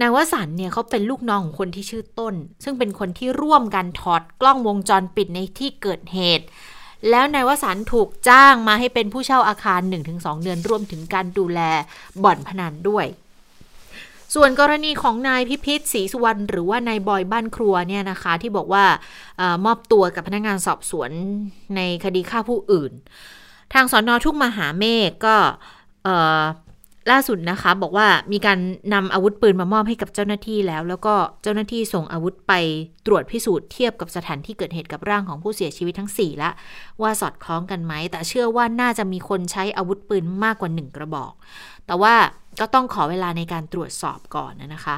[0.00, 6.46] นายวสันต์เนี่ยเขาเป็นลูกน้องของคนที่ชื่อต้น ซึ่งเป็นคนที่ร่วมกันถอดกล้องวงจรปิดในที่เกิดเหตุ
[7.10, 9.80] แล้วนายวสันต์ถูกจ้างมาให้เป็นผู้เช่าอาคาร
[10.12, 11.60] 1-2 เดือนรวมถึงการดูแล
[12.24, 13.06] บ่อนพนันด้วย
[14.34, 18.84] ส่วนกรณีของนายพิพิธศรีสุวรรณหรือว่านายบอยบ้านครัวเนี่ยนะคะที่บอกว่า
[19.40, 21.10] ออมอบตัวกับพนักงานสอบสวน
[21.76, 22.92] ในคดีฆ่าผู้อื่น
[23.74, 25.36] ทางสอนอทุ่งมหาเมฆก็
[27.10, 28.58] ล่าสุดนะคะ บอกว่ามีการ
[28.94, 32.52] นำอาวุธปืนมามอบให้กับเจ้าหน้าที่แล้ว แล้วก็เจ้าหน้าที่ส่งอาวุธไป
[33.06, 36.50] ตรวจพิสูจน์เทียบกับสถานที่เกิดเหตุกับร่างของผู้เสียชีวิตทั้ง 4 ละ
[37.02, 41.32] ว่าสอดคล้องกันไหม แต่เชื่อว่าน่าจะมีคนใช้อาวุธปืนมากกว่า 1 กระบอก
[41.86, 42.14] แต่ว่า
[42.60, 44.96] ก็ต้องขอเวลาในการตรวจสอบก่อนนะคะ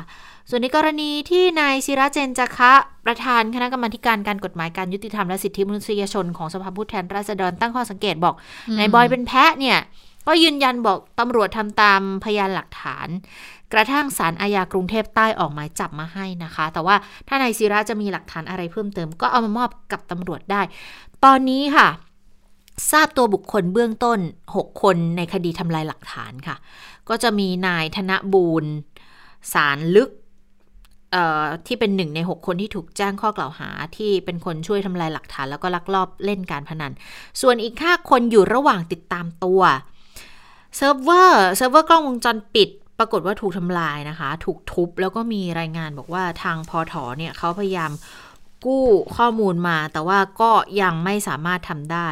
[0.51, 2.73] ส่วนในกรณีที่นายศิระเจนจคะ
[3.07, 8.35] ประธานคณะกรรมาการการกฎหมายการยุติธรรมและสิทธิมนุษยชนของสภาผู้แทนราษฎรตั้งข้อสังเกตบอก
[8.79, 9.79] นายบอยเป็นแพะเนี่ย
[10.27, 13.09] ก็ยืนยันบอกตำรวจทำตามพยานหลักฐาน
[13.73, 16.97] กระทั่งศาลอาญากรุงเทพใต้ออกหมายจับมาให้นะคะ แต่ว่า
[17.29, 20.63] ถ้านายศิระจะมีหลักฐานอะไรเพิ่มเติม ก็เอามามอบกับตำรวจได้
[21.25, 21.89] ตอนนี้ค่ะ
[22.91, 24.19] ทราบตัวบุคคลเบื้องต้น
[24.55, 26.57] 6 คนในคดีทำลายหลักฐานค่ะ
[27.09, 28.73] ก็จะมีนายธนบูรณ์
[29.55, 30.11] สารลึก
[31.67, 36.93] ที่เป็นหนึ่งใน 6 คนที่ถูกแจ้งข้อกล่าวหาที่เป็นคนช่วยทำลายหลักฐาน แล้วก็ลักลอบเล่นการพนัน
[37.41, 39.61] ส่วนอีก 5 คนอยู่ระหว่างติดตามตัว
[40.77, 47.93] เซิร์ฟเวอร์เซิร์ฟเวอร์กล้องวงจรปิด ปรากฏว่าถูกทำลายนะคะ ถูกทุบแล้วก็มีรายงานบอกว่าทางพอถอเนี่ยเขาพยายาม
[48.67, 48.85] กู้
[49.17, 50.51] ข้อมูลมา แต่ว่าก็
[50.83, 52.09] ยังไม่สามารถทำได้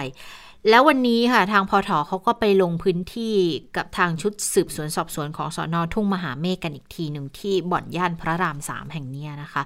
[0.70, 3.34] แล้ววันนี้ค่ะทางพอถอเขาก็ไปลงพื้นที่
[3.76, 9.62] กับทางชุดสืบสวนสอบสวนของสอนอทุ่งมหาเมฆกันอีกทีหนึ่งที่บ่อนย่านพระรามสามแห่งเนี้ยนะคะ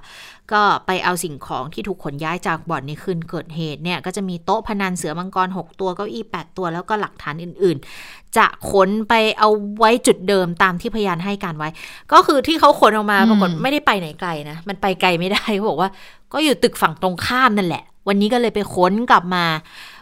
[0.51, 11.69] ก็ไปเอาสิ่งของที่ถูกขนย้ายจากบ่อนในคืนเกิดเหตุเนี่ยก็จะมีโต๊ะพนันเสือมังกร 6 ตัวเก้าอี้ 8 ตัว แล้วก็หลักฐานอื่นๆ จะขนไปเอาไว้จุดเดิมตามที่พยานให้การไว้
[12.13, 15.89] ก็คือที่เขาขนออกมาอืมปรากฏไม่ได้ไปไหนไกลนะมันไปไกลไม่ได้เขาบอกว่า
[16.33, 19.45] ก็อยู่ตึกฝั่งตรงข้ามนั่นแหละ วันนี้ก็เลยไปค้นกลับมา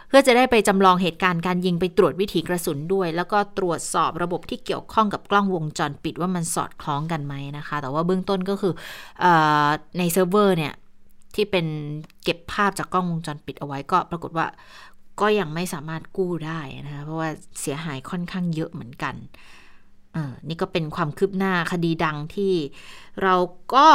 [0.08, 8.74] เพื่อจะได้ไปจำลองเหตุการณ์การยิงไปตรวจวิถีกระสุนด้วย แล้วก็ตรวจสอบระบบที่เกี่ยวข้องกับกล้องวงจรปิดว่ามันสอดคล้องกันไหมนะคะ แต่ว่าเบื้องต้นก็คือ
[9.24, 9.26] อ
[9.98, 10.74] ในเซิร์ฟเวอร์เนี่ย
[11.34, 11.66] ที่เป็น
[12.24, 14.46] เก็บภาพจากกล้องวงจรปิดเอาไว้ก็ปรากฏว่า
[15.20, 17.30] ก็ยังไม่สามารถกู้ได้นะคะเพราะว่า
[17.60, 19.14] เสียหายค่อนข้างเยอะเหมือนกัน
[20.48, 22.54] นี่ก็เป็นความคืบหน้าคดีดังที่
[23.22, 23.34] เรา
[23.74, 23.88] ก็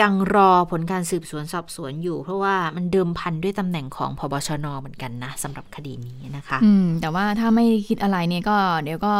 [0.00, 9.14] ยังรอผลการสืบสวนสอบสวนอยู่ เพราะว่ามันเดิมพันด้วยตำแหน่งของพบชนเหมือนกันนะสำหรับคดีนี้นะคะ อืม แต่ว่าถ้าไม่คิดอะไรเนี่ยก็ เดี๋ยวก็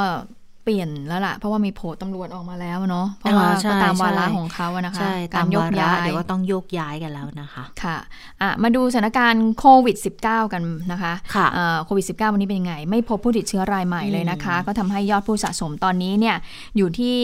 [0.66, 7.96] เปลี่ยนแล้วล่ะ เพราะว่ามีโผล่ตำรวจออกมาแล้วเนาะเพราะว่าอ่าใช่ก็ตามวาระใช่ของเขาอะนะคะใช่กาตารมยกวาระย้ายเดี๋ยวก็ต้องโยกย้ายกันแล้วนะคะค่ะ
[8.42, 10.62] อะมาดูสถานการณ์โควิด -19 กัน
[10.92, 16.36] นะคะค่ะเอ่อโควิด -19 วันนี้เป็นยังไง ไม่พบผู้ติดเชื้อรายใหม่เลยนะคะ ก็ทำให้ยอดผู้สะสมตอนนี้เนี่ย
[16.76, 17.18] อยู่ที่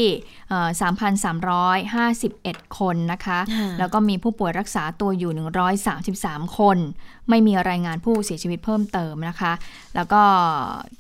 [0.49, 0.69] เอ่อ
[1.89, 5.33] 3,351 คนนะคะค่ะแล้วก็มีผู้ป่วยรักษาตัวอยู่
[5.91, 6.79] 133 คน
[7.31, 9.53] ไม่มีรายงานผู้เสียชีวิตเพิ่มเติมนะคะ
[9.97, 10.23] แล้วก็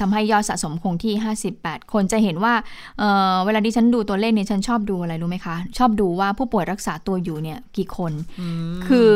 [0.00, 1.14] ทำให้ยอดสะสมคงที่
[1.54, 2.54] 58 คนจะเห็นว่า
[2.98, 8.12] เเวลาที่ฉันดูตัวเลขเนี่ยฉันชอบดูอะไรรู้ไหมคะ ชอบดูว่าผู้ป่วยรักษาตัวอยู่เนี่ยกี่คน
[8.86, 9.08] คือ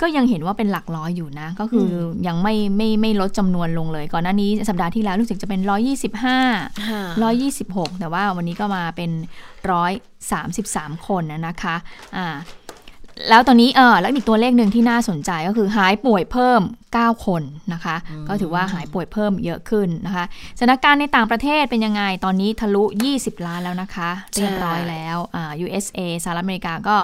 [0.00, 1.88] ก็ยังเห็นว่าเป็นหลักร้อยอยู่นะ ก็คือ
[2.26, 9.10] ยังไม่ไม่ไม่ลดจำนวนลงเลย ก่อนหน้านี้สัปดาห์ที่แล้วรู้สึกจะเป็น 125 126 แต่ว่าวันนี้ก็มาเป็น
[10.28, 11.76] 133 คนนะคะ
[12.16, 12.36] อ่า
[13.28, 16.62] แล้วตอนนี้เออแล้วอีกตัวเลขหนึ่งที่น่าสนใจก็คือหายป่วยเพิ่ม
[16.94, 17.42] 9 คน
[17.72, 17.96] นะคะ
[18.28, 20.24] ก็ถือว่าหายป่วยเพิ่มเยอะขึ้นนะคะ
[20.58, 26.96] สถานการณ์ในต่างประเทศเป็นยังไงตอนนี้ทะลุ 20 ล้านแล้วนะคะ เรียบร้อยแล้วอ่า USA สหรัฐอเมริกาก็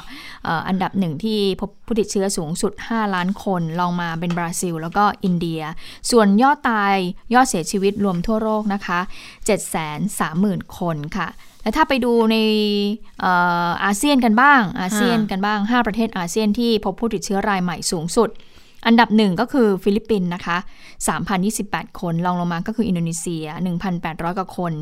[0.69, 5.63] อันดับหนึ่งที่พบผู้ติดเชื้อสูงสุด 5 ล้านคนลองมาเป็นบราซิล แล้วก็อินเดีย
[6.11, 6.97] ส่วนยอดตาย
[7.35, 9.01] ยอดเสียชีวิตรวมทั่วโลกนะคะ
[9.89, 11.29] 730,000 คนค่ะ
[11.65, 12.37] แล้วถ้าไปดูใน
[13.85, 18.31] อาเซียนกันบ้าง อาเซียนกันบ้าง 5 ประเทศอาเซียนที่พบผู้ติดเชื้อรายใหม่สูงสุด
[18.87, 20.59] อันดับหนึ่งก็คือฟิลิปปินส์นะคะ
[21.29, 23.47] 3,028 คนรองลงมาก็คืออินโดนีเซีย
[23.93, 24.73] 1,800 กว่าคน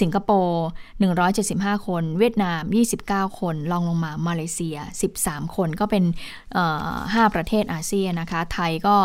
[0.00, 0.66] สิงคโปร์
[1.26, 2.62] 175 คน เวียดนาม
[3.28, 4.76] 29 คนรองลงมามาเลเซีย
[5.16, 6.04] 13 คนก็เป็น
[6.70, 8.96] 5 ประเทศอาเซียนนะคะ ไทยก็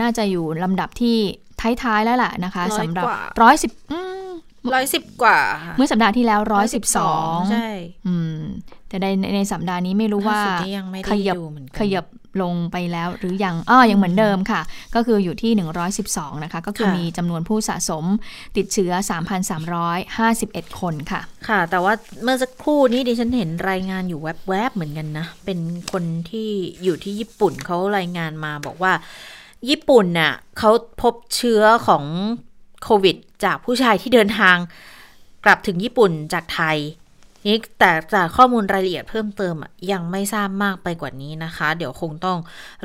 [0.00, 1.16] น่าจะอยู่ลำดับที่
[1.82, 3.06] ท้ายๆแล้วแหละนะคะสำหรับ
[3.42, 3.72] ร้อยสิบ
[4.74, 5.40] ร้อยสิบกว่า
[5.76, 7.70] เมื่อสัปดาห์ที่แล้วร้อยสิบสองใช่
[8.06, 8.38] อืม
[8.88, 9.06] แต่ใน
[9.36, 10.40] ในสัปดาห์นี้ไม่รู้ว่า
[11.10, 11.36] ขยับ
[11.80, 12.06] ขยับ
[12.42, 14.60] ลงไปแล้วหรือยังอ้อยังเหมือนเดิมค่ะ
[14.94, 15.52] ก็คืออยู่ที่
[15.98, 18.04] 112 นะคะ ก็คือมีจำนวนผู้สะสม
[18.56, 18.92] ติดเชื้อ
[19.66, 21.92] 3,351 คนค่ะ ค่ะ แต่ว่า
[22.22, 25.58] เมื่อสักครู่นี้ดิฉันเห็นรายงานอยู่แวบๆเหมือนกันนะ เป็น
[25.92, 26.50] คนที่
[26.84, 28.92] อยู่ที่ญี่ปุ่นเขารายงานมาบอกว่า
[29.68, 30.70] ญี่ปุ่นน่ะเขา
[31.02, 32.04] พบเชื้อของ
[32.82, 34.56] โควิด จากผู้ชายที่เดินทาง
[35.44, 36.78] กลับถึงญี่ปุ่นจากไทย
[37.46, 39.54] นี่แต่จากข้อมูลรายละเอียดเพิ่มเติม
[39.92, 42.38] ยังไม่ทราบมากไปกว่านี้นะคะ เดี๋ยวคงต้อง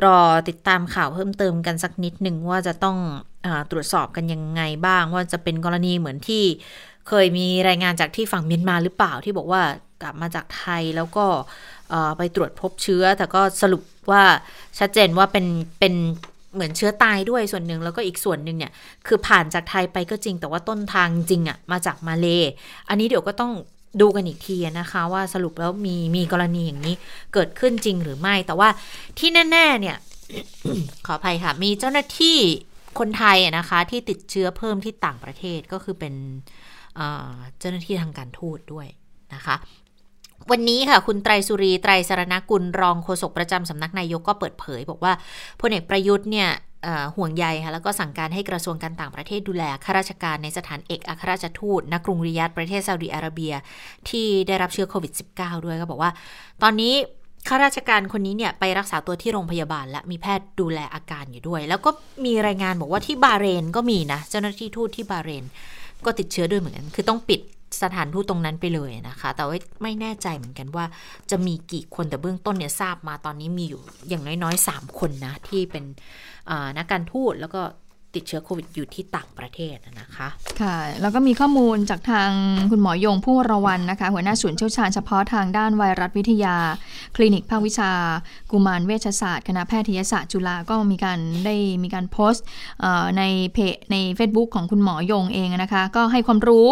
[0.04, 0.18] รอ
[0.48, 2.96] ติดตามข่าวเพิ่มเติมกันสักนิดหนึ่งว่าจะต้อง
[3.46, 6.44] อตรวจสอบกันยังไงบ้าง ว่าจะเป็นกรณีเหมือนที่
[7.08, 9.62] เคยมีรายงานจากที่ฝั่งเมียนมาหรือเปล่าที่บอกว่า
[10.02, 11.26] กลับมาจากไทยแล้วก็
[12.18, 14.22] ไปตรวจพบเชื้อ แต่ก็สรุปว่า
[14.78, 15.46] ชัดเจนว่าเป็น
[15.80, 15.94] เป็น
[16.54, 18.72] เหมือนเชื้อตายด้วยส่วนหนึ่งแล้วก็อีกส่วนหนึ่งเนี่ย
[19.06, 22.26] คือผ่านจากไทยไปก็จริง แต่ว่าต้นทางจริงอะ่ะมาจากมาเล
[22.88, 23.52] อันนี้เดี๋ยวก็ต้อง
[24.00, 26.94] ดูกันอีกทีนะคะว่าสรุปแล้วมีมีกรณีอย่างนี้
[27.34, 28.68] เกิดขึ้นจริงหรือไม่ แต่ว่า
[29.18, 29.96] ที่แน่ ๆ เนี่ย
[31.06, 32.38] ขออภัยค่ะ มีเจ้าหน้าที่
[32.98, 36.14] คนไทยนะคะ ที่ติดเชื้อเพิ่มที่ต่างประเทศก็คือเป็น
[37.58, 38.86] เจ้าหน้าที่ทางการทูตด้วย
[39.34, 39.56] นะคะ
[40.50, 45.12] วันนี้ค่ะ คุณไตรสุรีไตรสารณกุลรองโฆษกประจำสำนักนายกก็เปิดเผย บอกว่า
[45.60, 46.48] พลเอกประยุทธ์เนี่ย
[47.16, 53.52] ห่วงใยค่ะแล้วก็สั่งการให้กระทรวงการต่างประเทศดูแลข้าราชการในสถานเอกอัครราชทูตณกรุงริยาดประเทศซาอุดิอาระเบีย
[54.08, 56.10] ที่ได้รับเชื้อโควิด -19 ด้วยก็บอกว่า
[56.62, 56.94] ตอนนี้
[57.48, 61.90] ข้าราชการคนนี้เนี่ยไปรักษาตัวที่โรงพยาบาลและมีแพทย์ดูแลอาการอยู่ด้วย แล้วก็
[62.24, 65.44] มีรายงานบอกว่าที่บาเรนก็มีนะ เจ้าหน้าที่ทูตที่บาเรน
[66.04, 67.40] ก็ติดเชื้อด้วยเหมือนกันคือต้องปิด
[67.82, 70.84] สถานทูตตรงนั้นไปเลยนะคะ แต่ว่าไม่แน่ใจเหมือนกันว่า
[71.30, 75.84] จะมีกี่คนแต่เบื้องต้นเนี่ยทราบมาตอนนี้มีอยู่อย่างน้อยๆ 3 คนนะ ที่เป็น
[76.76, 77.62] นักการทูตแล้วก็
[78.16, 80.28] ติดเชื้อโควิดอยู่ที่ต่างประเทศนะคะ
[80.60, 82.30] ค่ะ แล้วก็มีข้อมูลจากทาง
[82.70, 86.56] คุณหมอยงผู้ระวันนะคะ หัวหน้าศูนย์เชี่ยวชาญเฉพาะทางด้านไวรัสวิทยา
[87.16, 87.90] คลินิกภาควิชา
[88.50, 92.44] กุมารเวชศาสตร์คณะแพทยศาสตร์จุฬาก็มีการได้มีการโพสต์
[93.18, 96.68] ในเพจใน Facebook ของคุณหมอยงเองนะคะ ก็ให้ความรู้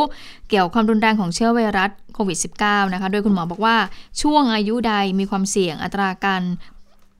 [0.49, 3.76] เกี่ยวความรุนแรงของเชื้อไวรัสโควิด -19 นะคะ โดยคุณหมอบอกว่า
[4.22, 6.43] ช่วงอายุใดมีความเสี่ยงอัตราการ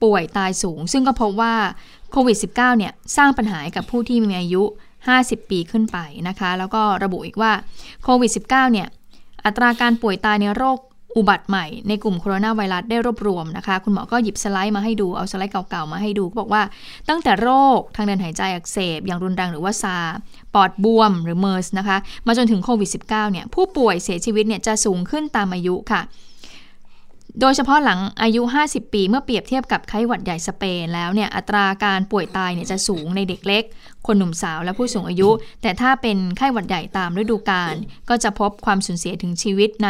[0.03, 1.53] ป่วยตายสูง ซึ่งก็พบว่า
[2.13, 4.63] โควิด -19 เนี่ยสร้างปัญหากับผู้ที่มีอายุ
[5.07, 5.97] 50 ปีขึ้นไป
[6.27, 7.51] นะคะ แล้วก็ระบุอีกว่า
[8.03, 8.87] โควิด -19 เนี่ย
[9.45, 10.77] อัตราการป่วยตายในโรค
[11.17, 16.61] อุบัติใหม่ในกลุ่มโคโรนาไวรัสได้รวบรวมนะคะ คุณหมอก็หยิบสไลด์มาให้ดู เอาสไลด์เก่าๆมาให้ดูบอกว่า
[17.09, 19.97] ตั้งแต่โรคทางเดินหายใจอักเสบ อย่างรุนแรงหรือว่าซา
[20.53, 26.01] ปอดบวมหรือเมอร์สนะคะ มาจนถึงโควิด -19 เนี่ยผู้ป่วยเสียชีวิตเนี่ยจะสูงขึ้นตามอายุค่ะ
[27.39, 33.63] โดยเฉพาะหลังอายุ 50 ปี เมื่อเปรียบเทียบกับไข้หวัดใหญ่สเปนแล้วเนี่ยอัตราการป่วยตายเนี่ยจะสูงในเด็กเล็ก
[34.07, 35.29] คนหนุ่มสาวและผู้สูงอายุ
[35.61, 37.75] แต่ถ้าเป็นไข้หวัดใหญ่ตามฤดูกาล
[38.09, 39.89] ก็จะพบความสูญเสียถึงชีวิตใน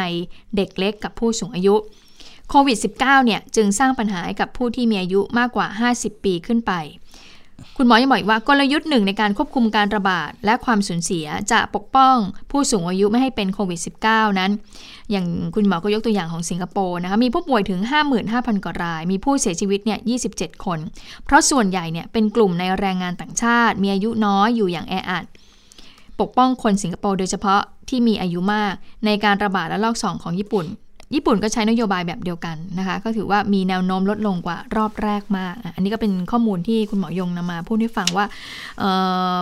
[0.55, 1.75] เด็กเล็กกับผู้สูงอายุ
[2.49, 6.73] โควิด -19 เนี่ยจึงสร้างปัญหาให้กับผู้ที่มีอายุมากกว่า 50 ปีขึ้นไป
[7.77, 12.15] คุณหมอยังบอกอีกว่ากลยุทธ์หนึ่งในการควบคุมการระบาดและความสูญเสียจะปกป้อง
[12.51, 14.51] ผู้สูงอายุไม่ให้เป็นโควิด -19 นั้น
[15.11, 17.79] อย่างคุณหมอก็ยกตัวอย่างของสิงคโปร์นะคะมีผู้ป่วยถึง
[18.23, 19.99] 55,000 กว่าราย มีผู้เสียชีวิตเนี่ย
[20.31, 20.79] 27 คน
[21.25, 25.25] เพราะส่วนใหญ่เนี่ยเป็นกลุ่มในแรงงานต่างชาติ มีอายุน้อยอยู่อย่างแออัด
[26.19, 28.73] ปกป้องคนสิงคโปร์โดยเฉพาะที่มีอายุมาก
[29.05, 30.65] ในการระบาดและลอกสองของญี่ปุ่น
[31.15, 38.25] ญี่ปุ่นก็ใช้นโยบายแบบเดียวกันนะคะก็ถือว่ามีแนวโน้มลดลงกว่ารอบแรกมาก อันนี้ก็เป็นข้อมูลที่คุณหมอยงนำมาพูดให้ฟังว่า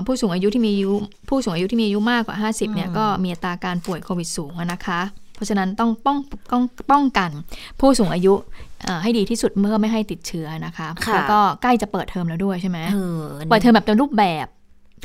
[0.06, 0.92] ผู้สูงอายุที่มีอายุ
[1.30, 5.02] ผู้สูงอายุที่มีอายุมากกว่า 50เนี่ยก็มีอัตราการป่วยโควิดสูงนะคะ
[5.36, 6.18] เพราะฉะนั้นต้องป้อง
[6.52, 7.30] ป้องป้องกัน
[7.80, 8.34] ผู้สูงอายุ
[9.04, 12.80] ให้ดีที่สุดเมื่อไม่ให้ติดเชื้อนะคะ แล้วก็ใกล้จะเปิดเทอมแล้วด้วยใช่ไหม
[13.50, 14.48] เปิดเทอมแบบเต็มรูปแบบ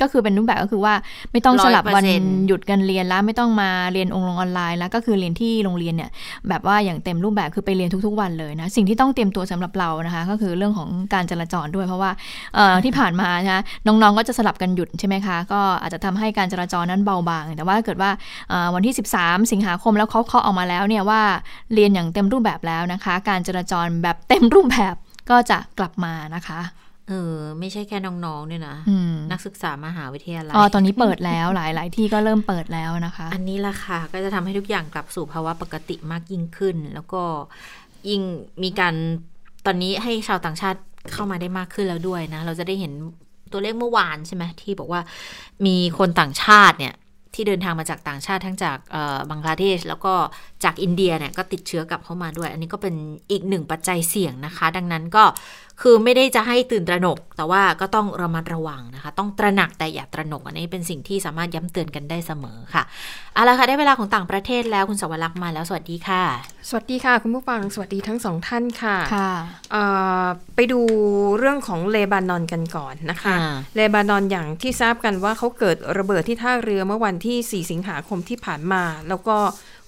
[0.01, 0.93] ก็คือเป็นรูปแบบก็คือว่า
[1.31, 2.03] ไม่ต้องสลับวัน
[2.47, 6.09] หยุดกันเรียนแล้ว ไม่ต้องมาเรียนองค์ลงออนไลน์แล้ว ก็คือเรียนที่โรงเรียนเนี่ย
[6.49, 12.11] แบบว่าอย่างเต็มรูปแบบคือไปเรียนทุก ๆ วันเลยนะสิ่งที่ต้องเตรียมตัวสำหรับเรานะคะ ก็คือเรื่องของการจราจรด้วย เพราะว่า
[12.85, 18.09] ที่ผ่านมานะน้องๆก็จะสลับกันหยุดใช่ไหมคะ ก็อาจจะทำให้การจราจรนั้นเบาบาง แต่ว่าเกิดว่า
[18.75, 21.21] วันที่ 13 สิงหาคมแล้วเขาเคาะออกมาแล้วเนี่ยว่า
[21.73, 24.95] เรียนอย่างเต็มรูปแบบแล้วนะคะ การจราจรแบบเต็มรูปแบบ
[25.29, 26.59] ก็จะกลับมานะคะ
[27.09, 28.77] เออ ไม่ใช่แค่น้องๆเนี่ยนะ
[29.31, 37.21] นักศึกษามหาวิทยาลัยอ๋อตอนนี้เปิดแล้วหลายหลายที่ก็เริ่มเปิดแล้วนะคะ อันนี้ละค่ะ ก็จะทำให้ทุกอย่างกลับสู่ภาวะปกติมากยิ่งขึ้น แล้วก็
[38.09, 38.21] ยิ่ง
[38.63, 38.95] มีการ
[39.65, 40.79] ตอนนี้ให้ชาวต่างชาติ
[41.13, 42.91] เข้ามาได้มากขึ้นแล้วด้วยนะ เราจะได้เห็น
[43.51, 45.01] ตัวเลขเมื่อวานใช่ไหมที่บอกว่า
[45.65, 46.93] มีคนต่างชาติเนี่ย
[47.33, 48.77] ที่เดินทางมาจากต่างชาติทั้งจาก
[49.29, 50.13] บังคลาเทศแล้วก็
[50.63, 52.95] จากอินเดียเนี่ยก็ติดเชื้อกลับเข้ามาด้วย อันนี้ก็เป็น
[53.31, 55.23] อีกหนึ่งปัจจัยเสี่ยงนะคะ ดังนั้นก็
[55.81, 62.83] คือไม่ได้จะให้ตื่นตระหนก แต่ว่าก็ต้องระมัดระวังนะคะ ต้องตระหนักแต่อย่าตระหนก อันนี้เป็นสิ่งที่สามารถย้ำเตือนกันได้เสมอค่ะ
[63.33, 66.23] เอาละค่ะได้เวลาของต่างประเทศแล้วคุณสวรักษ์มาแล้วสวัสดีค่ะ
[66.69, 69.31] สวัสดีค่ะ คุณผู้ฟังสวัสดีทั้งสองท่านค่ะค่ะ
[70.55, 70.79] ไปดู
[71.37, 73.35] เรื่องของเลบานอนกันก่อนนะคะ
[73.75, 79.37] เลบานอนอย่างที่ทราบกันว่าเขาเกิดระเบิดที่ท่าเรือเมื่อวันที่ 4 สิงหาคมที่ผ่านมา แล้วก็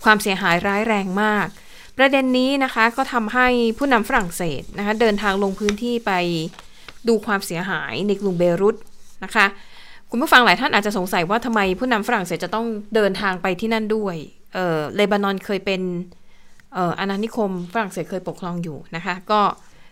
[0.04, 1.48] ความเสียหายร้ายแรงมาก
[1.98, 3.48] ประเด็นนี้นะคะก็ทำให้
[3.78, 6.12] ผู้นำฝรั่งเศสนะคะเดินทางลงพื้นที่ไป
[7.08, 8.76] ดูความเสียหายในกรุงเบรุต
[9.24, 9.46] นะคะ
[10.10, 14.16] คุณผู้ฟังหลายท่านอาจจะสงสัยว่าทำไมผู้นำฝรั่งเศสจะต้องเดินทางไปที่นั่นด้วย
[14.54, 15.82] เออเลบานอนเคยเป็น
[16.74, 19.42] เอออาณานิคมฝรั่งเศสเคยปกครองอยู่นะคะ ก็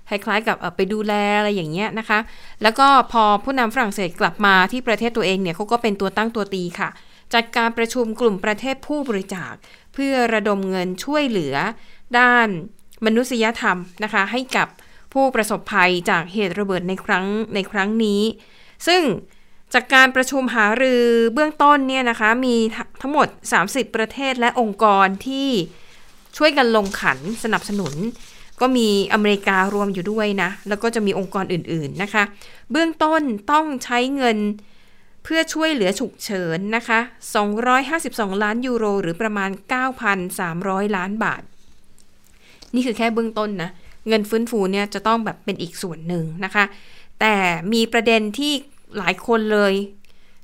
[0.10, 2.20] คล้ายๆกับไปดูแลอะไรอย่างเงี้ยนะคะ
[2.64, 6.90] แล้วก็พอผู้นำฝรั่งเศสกลับมาที่ประเทศตัวเองเนี่ยเขาก็เป็นตัวตั้งตัวตีค่ะ
[7.34, 9.54] จัดการประชุมกลุ่มประเทศผู้บริจาค
[10.00, 11.56] เพื่อระดมเงินช่วยเหลือ
[12.20, 12.48] ด้าน
[13.06, 14.68] มนุษยธรรมนะคะให้กับ
[15.14, 17.26] ผู้ประสบภัยจากเหตุระเบิดในครั้ง
[17.56, 18.22] ในครั้งนี้
[18.88, 19.02] ซึ่ง
[19.74, 22.56] จากการประชุมหารือเบื้องต้นเนี่ยนะคะมี
[23.02, 23.28] ทั้งหมด
[23.64, 25.50] 30 ประเทศและองค์กรที่
[26.38, 27.94] ช่วยกันลงขันสนับสนุน
[28.62, 32.24] ก็มีอเมริการวมอยู่ด้วยนะ แล้วก็จะมีองค์กรอื่นๆนะคะ
[32.72, 33.22] เบื้องต้น
[33.52, 34.38] ต้องใช้เงิน
[35.28, 37.00] พื่อช่วยเหลือฉุกเฉินนะคะ
[37.72, 39.50] 252 ล้านยูโร หรือประมาณ
[40.24, 41.42] 9,300 ล้านบาท
[42.74, 43.70] นี่คือแค่เบื้องต้นนะ
[44.08, 46.66] เงินฟื้นฟูเนี่ยจะต้องแบบเป็นอีกส่วนหนึ่งนะคะ
[47.20, 47.36] แต่
[47.74, 48.54] มีประเด็นที่
[48.98, 49.74] หลายคนเลย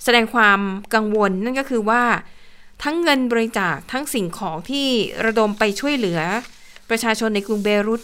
[0.03, 0.59] แสดงความ
[0.93, 2.03] กังวลนั่นก็คือว่า
[2.83, 4.87] ทั้งเงินบริจาคทั้งสิ่งของที่
[5.25, 6.19] ระดมไปช่วยเหลือ
[6.89, 8.01] ประชาชนในกรุงเบรุต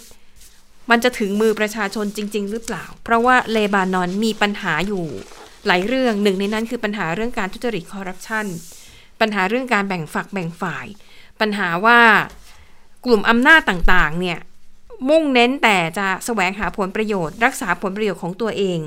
[0.90, 5.06] มันจะถึงมือประชาชนจริง ๆ หรือเปล่า เพราะว่าเลบานอนมีปัญหาอยู่
[5.68, 8.46] หลายเรื่องหนึ่งในนั้นคือปัญหาเรื่องการทุจริตคอร์รัปชัน
[9.22, 10.86] ปัญหาเรื่องการแบ่งฝักแบ่งฝ่าย
[11.40, 12.00] ปัญหาว่า
[13.06, 14.40] กลุ่มอำนาจต่างๆเนี่ย
[15.10, 18.80] มุ่งเน้นแต่จะแสวงหาผลประโยชน์ รักษาผลประโยชน์ของตัวเอง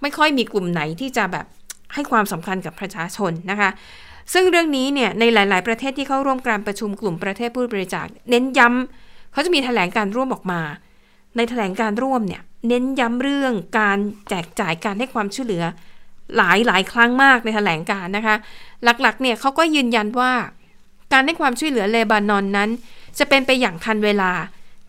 [0.00, 1.46] ไม่ค่อยมีกลุ่มไหนที่จะแบบ
[1.94, 3.70] ให้ความสำคัญกับประชาชนนะคะ
[4.32, 10.60] ซึ่งเรื่องนี้เนี่ยในหลาย ๆ ประเทศที่เข้าร่วมการประชุมกลุ่มประเทศผู้บริจาค เน้นย้ำเขาจะมีแถลงการร่วมออกมา
[11.36, 13.98] ในแถลงการร่วมเนี่ยเน้นย้ำเรื่องการ
[14.28, 15.64] แจกจ่ายการให้ความช่วยเหลือ
[16.36, 18.36] หลายหลายครั้งมากในแถลงการนะคะ
[18.84, 20.32] หลักๆเนี่ยเขาก็ยืนยันว่า
[21.12, 22.70] การให้ความช่วยเหลือเลบานอนนั้น
[23.18, 24.32] จะเป็นไปอย่างทันเวลา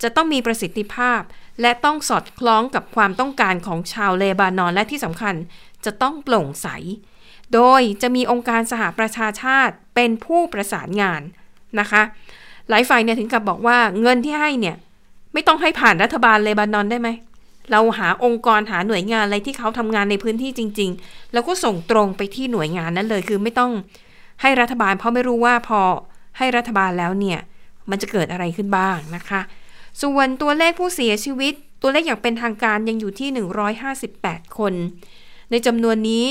[0.02, 1.22] จะต้องมีประสิทธิภาพ
[1.62, 5.36] และต้องสอดคล้องกับความต้องการของชาวเลบานอนและที่สำคัญ
[5.86, 6.68] จะต้องโปร่งใส
[7.54, 11.22] โดยจะมีองค์การสหประชาชาติเป็นผู้ประสานงาน
[11.80, 12.02] นะคะ
[12.70, 14.76] หลายฝ่ายเนี่ยถึงกับบอกว่าเงินที่ให้เนี่ย
[15.34, 17.10] ไม่ต้องให้ผ่านรัฐบาลเลบานอนได้ไหม
[17.72, 23.72] เราหาองค์กรหาหน่วยงานอะไรที่เขาทำงานในพื้นที่จริง ๆ แล้วก็ส่งตรงไปที่หน่วยงานนั้นเลย คือไม่ต้อง
[24.42, 25.82] ให้รัฐบาล เพราะไม่รู้ว่าพอ
[26.38, 27.40] ให้รัฐบาลแล้วเนี่ย
[27.90, 29.42] มันจะเกิดอะไรขึ้นบ้างนะคะ
[30.02, 33.30] ส่วนตัวเลขผู้เสียชีวิต ตัวเลขอย่างเป็นทางการยังอยู่ที่
[33.94, 34.74] 158 คน
[35.52, 36.26] ในจำนวนนี้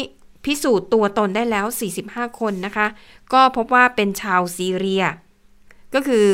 [0.45, 1.67] พิสูจน์ตัวตนได้แล้ว
[1.99, 2.87] 45 คนนะคะ
[3.33, 5.05] ก็พบว่าเป็นชาวซีเรีย
[5.95, 6.27] ก็คือ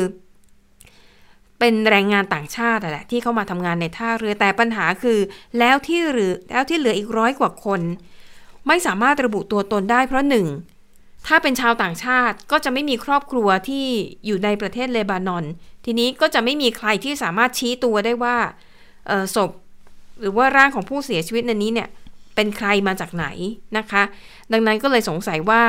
[1.59, 5.19] เป็นแรงงานต่างชาติแหละที่เข้ามาทำงานในท่าเรือแต่ปัญหาคือ
[5.59, 7.81] แล้วที่หรือแล้วที่เหลืออีกร้อยกว่าคน
[8.67, 10.47] ไม่สามารถระบุตัวตนได้เพราะหนึ่ง
[11.27, 13.85] ถ้าเป็นชาวต่างชาติก็จะไม่มีครอบครัวที่
[14.25, 15.45] อยู่ในประเทศเลบานอน
[15.85, 18.37] ทีนี้ก็จะไม่มีใครที่สามารถชี้ตัวได้ว่า
[19.35, 19.51] ศพ
[20.21, 21.89] หรือว่าร่างของผู้เสียชีวิตในนี้เนี่ย
[22.35, 23.25] เป็นใครมาจากไหน
[23.77, 24.03] นะคะ
[24.51, 25.63] ดังนั้นก็เลยสงสัยว่า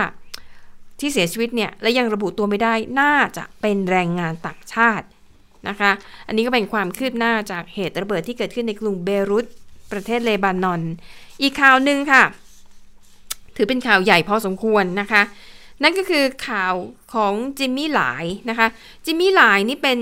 [1.00, 5.06] ที่เสียชีวิตเนี่ยและยังระบุตัวไม่ได้น่าจะเป็นแรงงานต่างชาติ
[5.68, 5.90] นะคะ
[6.26, 9.46] อันนี้ก็เป็นความคืบหน้าจากเหตุระเบิดที่เกิดขึ้นในกรุงเบรุต
[9.92, 10.82] ประเทศเลบานอน
[11.42, 12.22] อีกข่าวหนึ่งค่ะ
[13.56, 15.22] ถือเป็นข่าวใหญ่พอสมควรนะคะ
[15.82, 16.74] นั่นก็คือข่าว
[17.14, 18.66] ของจิมมี่หลายนะคะ
[19.04, 19.98] จิมมี่หลายนี่เป็น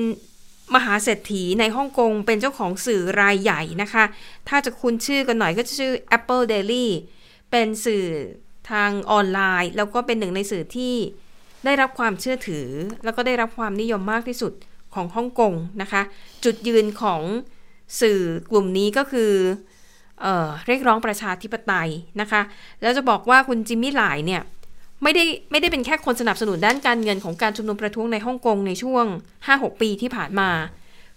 [0.74, 4.04] มหาเศรษฐีในฮ่องกงเป็นเจ้าของสื่อรายใหญ่นะคะ
[4.48, 6.86] ถ้าจะคุ้นชื่อกันหน่อยก็จะชื่อ Apple Daily
[7.50, 8.06] เป็นสื่อ
[8.70, 10.94] ทางออนไลน์ แล้วก็เป็นหนึ่งในสื่อที่
[11.64, 12.68] ได้รับความเชื่อถือ
[13.04, 14.52] แล้วก็ได้รับความนิยมมากที่สุด
[14.96, 16.02] ของฮ่องกงนะคะ
[16.44, 17.22] จุดยืนของ
[18.00, 18.20] สื่อ
[18.50, 19.32] กลุ่มนี้ก็คือ
[20.20, 21.90] เออเรียกร้องประชาธิปไตย
[22.20, 22.42] นะคะ
[22.82, 24.42] แล้วจะบอกว่าคุณจิมมี่หลายเนี่ย
[25.02, 29.04] ไม่ได้ไม่ได้เป็นแค่คนสนับสนุนด้านการเงินของการชุมนุมประท้วงในฮ่องกงในช่วง
[29.44, 30.50] 5-6 ปีที่ผ่านมา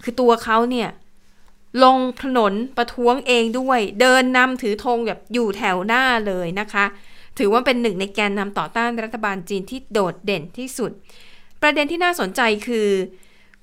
[0.03, 0.89] คือตัวเขาเนี่ย
[1.83, 6.85] ลงถนนประท้วงเองด้วย เดินนำถือธงแบบอยู่แถวหน้าเลยนะคะ
[7.37, 10.91] ถือว่าเป็นหนึ่งในแกนนำต่อต้านรัฐบาลจีนที่โดดเด่นที่สุด
[11.61, 12.87] ประเด็นที่น่าสนใจคือ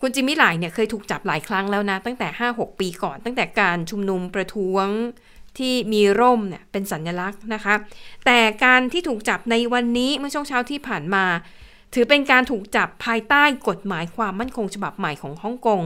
[0.00, 4.88] คุณจิมมี่หลายเนี่ยเคยถูกจับหลายครั้งแล้วนะ ตั้งแต่ 5-6 ปีก่อน ตั้งแต่การชุมนุมประท้วง
[5.58, 7.74] ที่มีร่มเนี่ยเป็นสัญลักษณ์นะคะ
[8.26, 11.24] แต่การที่ถูกจับในวันนี้เมื่อช่วงเช้าที่ผ่านมา
[11.94, 15.82] ถือเป็นการถูกจับภายใต้กฎหมายความมั่นคงฉบับใหม่ของฮ่องกง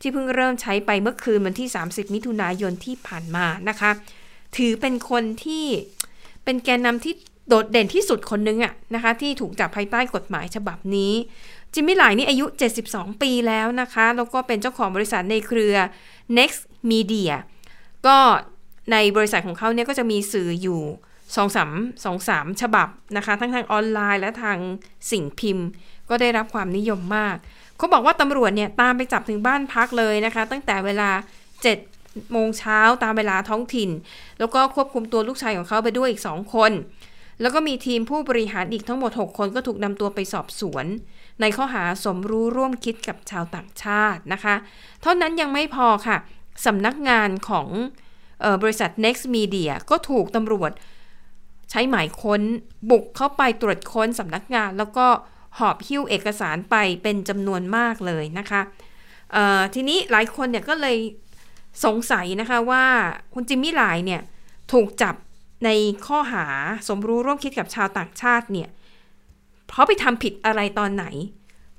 [0.00, 3.90] ที่เพิ่งเริ่มใช้ไปเมื่อคืนวันที่ 30 มิถุนายนที่ผ่านมานะคะ
[4.56, 5.66] ถือเป็นคนที่
[6.44, 7.14] เป็นแกนนำที่
[7.48, 11.12] โดดเด่นที่สุดคนนึงอะนะคะที่ถูกจับภายใต้กฎหมายฉบับนี้
[11.78, 12.46] จิมมี่หลายนี่อายุ
[12.84, 15.74] 72 ปีแล้วนะคะ แล้วก็เป็นเจ้าของบริษัทในเครือ
[16.38, 16.60] Next
[16.90, 17.32] Media
[18.06, 18.18] ก็
[18.92, 20.80] ในบริษัทของเขาเนี่ยก็จะมีสื่ออยู่
[21.36, 21.70] สองสาม
[22.04, 24.58] สองสามฉบับนะคะ ทั้งทางออนไลน์และทาง
[25.10, 25.66] สิ่งพิมพ์
[26.08, 27.36] ก็ได้รับความนิยมมาก
[27.78, 31.10] เขาบอกว่าตำรวจเนี่ยตามไปจับถึงบ้านพักเลยนะคะ ตั้งแต่เวลา
[31.70, 33.90] 7 โมงเช้าตามเวลาท้องถิ่น
[34.38, 36.72] แล้วก็ควบคุมตัวลูกชายของเขาไปด้วยอีก 2 คน
[37.40, 40.86] แล้วก็มีทีมผู้บริหารอีกทั้งหมด 6 คนก็ถูกนำตัวไปสอบสวน
[41.40, 44.54] ในข้อหาสมรู้ร่วมคิดกับชาวต่างชาตินะคะ
[45.02, 46.16] เท่านั้นยังไม่พอค่ะ
[46.66, 47.68] สำนักงานของ
[48.62, 50.72] บริษัท Next Media ก็ถูกตำรวจ
[51.70, 52.42] ใช้หมายค้น
[52.90, 55.06] บุกเข้าไปตรวจค้นสำนักงาน แล้วก็
[55.58, 58.60] หอบหิ้วเอกสารไปเป็นจำนวนมากเลยนะคะ
[59.74, 60.96] ทีนี้หลายคนเนี่ยก็เลย
[61.84, 62.84] สงสัยนะคะว่า
[63.34, 64.22] คุณจิมมี่หลายเนี่ย
[64.72, 65.14] ถูกจับ
[65.64, 65.70] ใน
[66.06, 66.46] ข้อหา
[66.88, 68.68] สมรู้ร่วมคิดกับชาวต่างชาติเนี่ย
[69.68, 71.06] เพราะไปทำผิดอะไรตอนไหน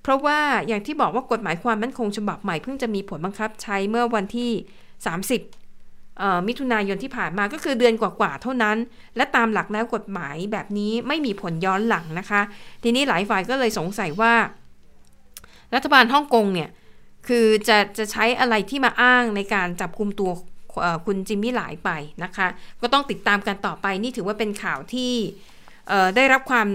[0.01, 4.51] เพราะว่าอย่างที่บอกว่ากฎหมายความมั่นคงฉบับใหม่เพิ่งจะมีผลบังคับใช้เมื่อวันที่
[5.47, 8.77] 30 มิถุนายนที่ผ่านมาก็คือเดือนกว่าๆเท่านั้น
[9.15, 12.41] และตามหลักแล้วกฎหมายแบบนี้ไม่มีผลย้อนหลังนะคะ
[12.83, 14.33] ทีนี้หลายฝ่ายก็เลยสงสัยว่า
[15.75, 16.69] รัฐบาลฮ่องกงเนี่ย
[17.27, 20.31] คือจะจะใช้อะไรที่มาอ้างในการจับคุมตัว
[21.05, 21.89] คุณจิมมี่หลายไป
[22.23, 22.47] นะคะ
[22.81, 25.13] ก็ต้องติดตามกันต่อไปนี่ถือว่าเป็นข่าวที่
[26.15, 26.67] ได้รับความ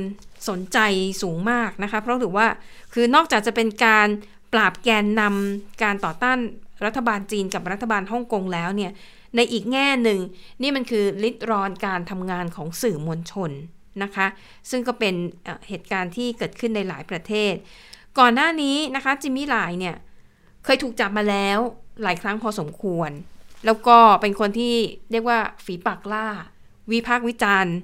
[0.49, 0.79] สนใจ
[1.23, 2.49] สูงมากนะคะ เพราะถือว่า
[2.95, 4.09] คือนอกจากจะเป็นการ
[4.53, 6.39] ปราบแกนนำการต่อต้าน
[6.85, 8.93] รัฐบาลจีนกับรัฐบาลฮ่องกงแล้วเนี่ย
[9.37, 10.21] ในอีกแง่หนึ่ง
[10.63, 13.51] นี่มันคือลิดรอนการทำงานของสื่อมวลชน
[14.03, 14.27] นะคะ
[14.71, 15.15] ซึ่งก็เป็น
[15.69, 17.55] เหตุการณ์ที่เกิดขึ้นในหลายประเทศ
[18.19, 19.97] ก่อนหน้านี้นะคะจิมมี่หลายเนี่ย
[20.65, 21.59] เคยถูกจับมาแล้ว
[22.03, 23.11] หลายครั้งพอสมควร
[23.67, 24.75] แล้วก็เป็นคนที่
[25.11, 26.27] เรียกว่าฝีปากล่า
[26.93, 27.75] วิพากษ์วิจารณ์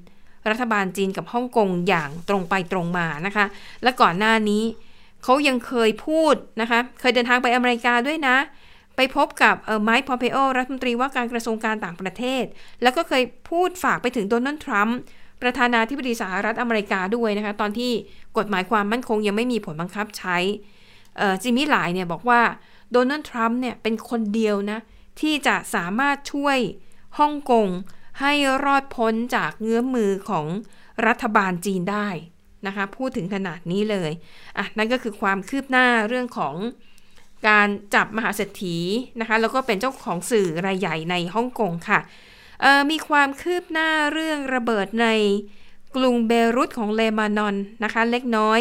[0.49, 3.47] รัฐบาลจีนกับฮ่องกงอย่างตรงไปตรงมานะคะ
[3.83, 4.65] และก่อนหน้านี้
[5.25, 8.37] เขายังเคยพูดนะคะ เคยเดินทางไปอเมริกาด้วยนะ
[8.97, 12.45] ไปพบกับไมค์พอมเปโอรัฐมนตรีว่าการกระทรวงการต่างประเทศ
[12.83, 14.99] แล้วก็เคยพูดฝากไปถึงโดนัลด์ทรัมป์
[15.43, 17.93] ประธานาธิบดีสหรัฐอเมริกาด้วยนะคะ ตอนที่
[18.39, 20.37] กฎหมายความมั่นคงยังไม่มีผลบังคับใช้
[21.43, 22.41] จิมมี่หลายเนี่ยบอกว่า
[22.93, 24.79] โดนัลด์ทรัมป์เนี่ยเป็นคนเดียวนะ
[25.21, 26.59] ที่จะสามารถช่วย
[27.19, 27.69] ฮ่องกง
[28.21, 28.33] ให้
[28.65, 30.47] รอดพ้นจากเงื้อมมือของ
[31.07, 32.09] รัฐบาลจีนได้
[32.67, 34.11] นะคะ พูดถึงขนาดนี้เลย
[34.59, 36.55] อะนั่นก็คือความคืบหน้าเรื่องของ
[37.49, 38.77] การจับมหาเศรษฐี
[39.21, 42.01] นะคะ แล้วก็เป็นเจ้าของสื่อรายใหญ่ในฮ่องกงค่ะ
[42.91, 45.09] มีความคืบหน้าเรื่องระเบิดใน
[45.97, 47.55] กรุงเบรุตของเลบานอน
[47.85, 48.61] นะคะ เล็กน้อย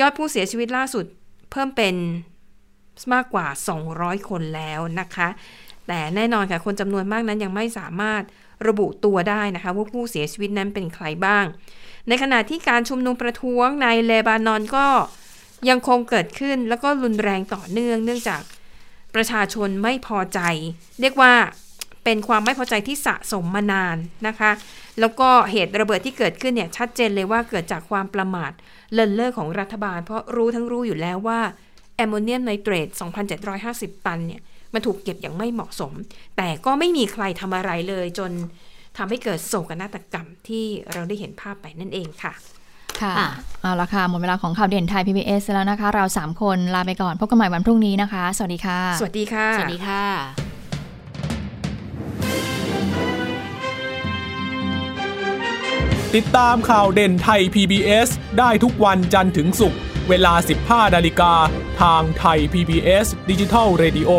[0.00, 1.04] ยอดผู้เสียชีวิตล่าสุด
[1.50, 1.94] เพิ่มเป็น
[3.12, 3.46] มากกว่า
[3.88, 5.28] 200 คนแล้วนะคะ
[5.88, 8.22] แต่แน่นอนค่ะ คนจำนวนมากนั้นยังไม่สามารถ
[8.68, 11.44] ระบุตัวได้นะคะว่าผู้เสียชีวิตนั้นเป็นใครบ้าง
[12.08, 14.86] ในขณะที่การชุมนุมประท้วงในเลบานอนก็
[15.68, 18.42] ยังคงเกิดขึ้นแล้วก็รุนแรงต่อเนื่อง เนื่องจาก
[19.14, 20.40] ประชาชนไม่พอใจ
[21.00, 21.32] เรียกว่า
[22.04, 23.96] เป็นความไม่พอใจที่สะสมมานาน
[24.26, 24.50] นะคะ
[25.00, 28.52] แล้วก็เหตุระเบิดที่เกิดขึ้นเนี่ยชัดเจนเลยว่าเกิดจากความประมาท
[28.92, 31.40] เลินเล่อของรัฐบาล เพราะรู้ทั้งรู้อยู่แล้วว่า
[31.96, 32.88] แอมโมเนียมไนเตรต
[33.46, 34.40] 2,750 ตันเนี่ย
[34.74, 35.92] มันถูกเก็บอย่างไม่เหมาะสม
[36.36, 38.30] แต่ก็ไม่มีใครทำอะไรเลยจน
[38.96, 42.32] ทำให้เกิดโศกนาฏกรรมที่เราได้เห็นภาพไปนั่นเองค่ะ
[43.00, 43.14] ค่ะ
[43.62, 50.02] เอาละค่ะหมดเวลาของข่าวเด่นไทย PBS แล้วนะคะ เรา 3 คนลาไปก่อนพบกันใหม่วันพรุ่งนี้นะคะ สวัสดีค่ะ สวัสดีค่ะ สวัสดีค่ะ
[56.16, 58.08] ติดตามข่าวเด่นไทย PBS
[58.38, 61.32] ได้ทุกวันจันทร์ถึงศุกร์เวลา 15 นาฬิกา
[61.82, 64.10] ทางไทย PBS ดิจิทัล Radio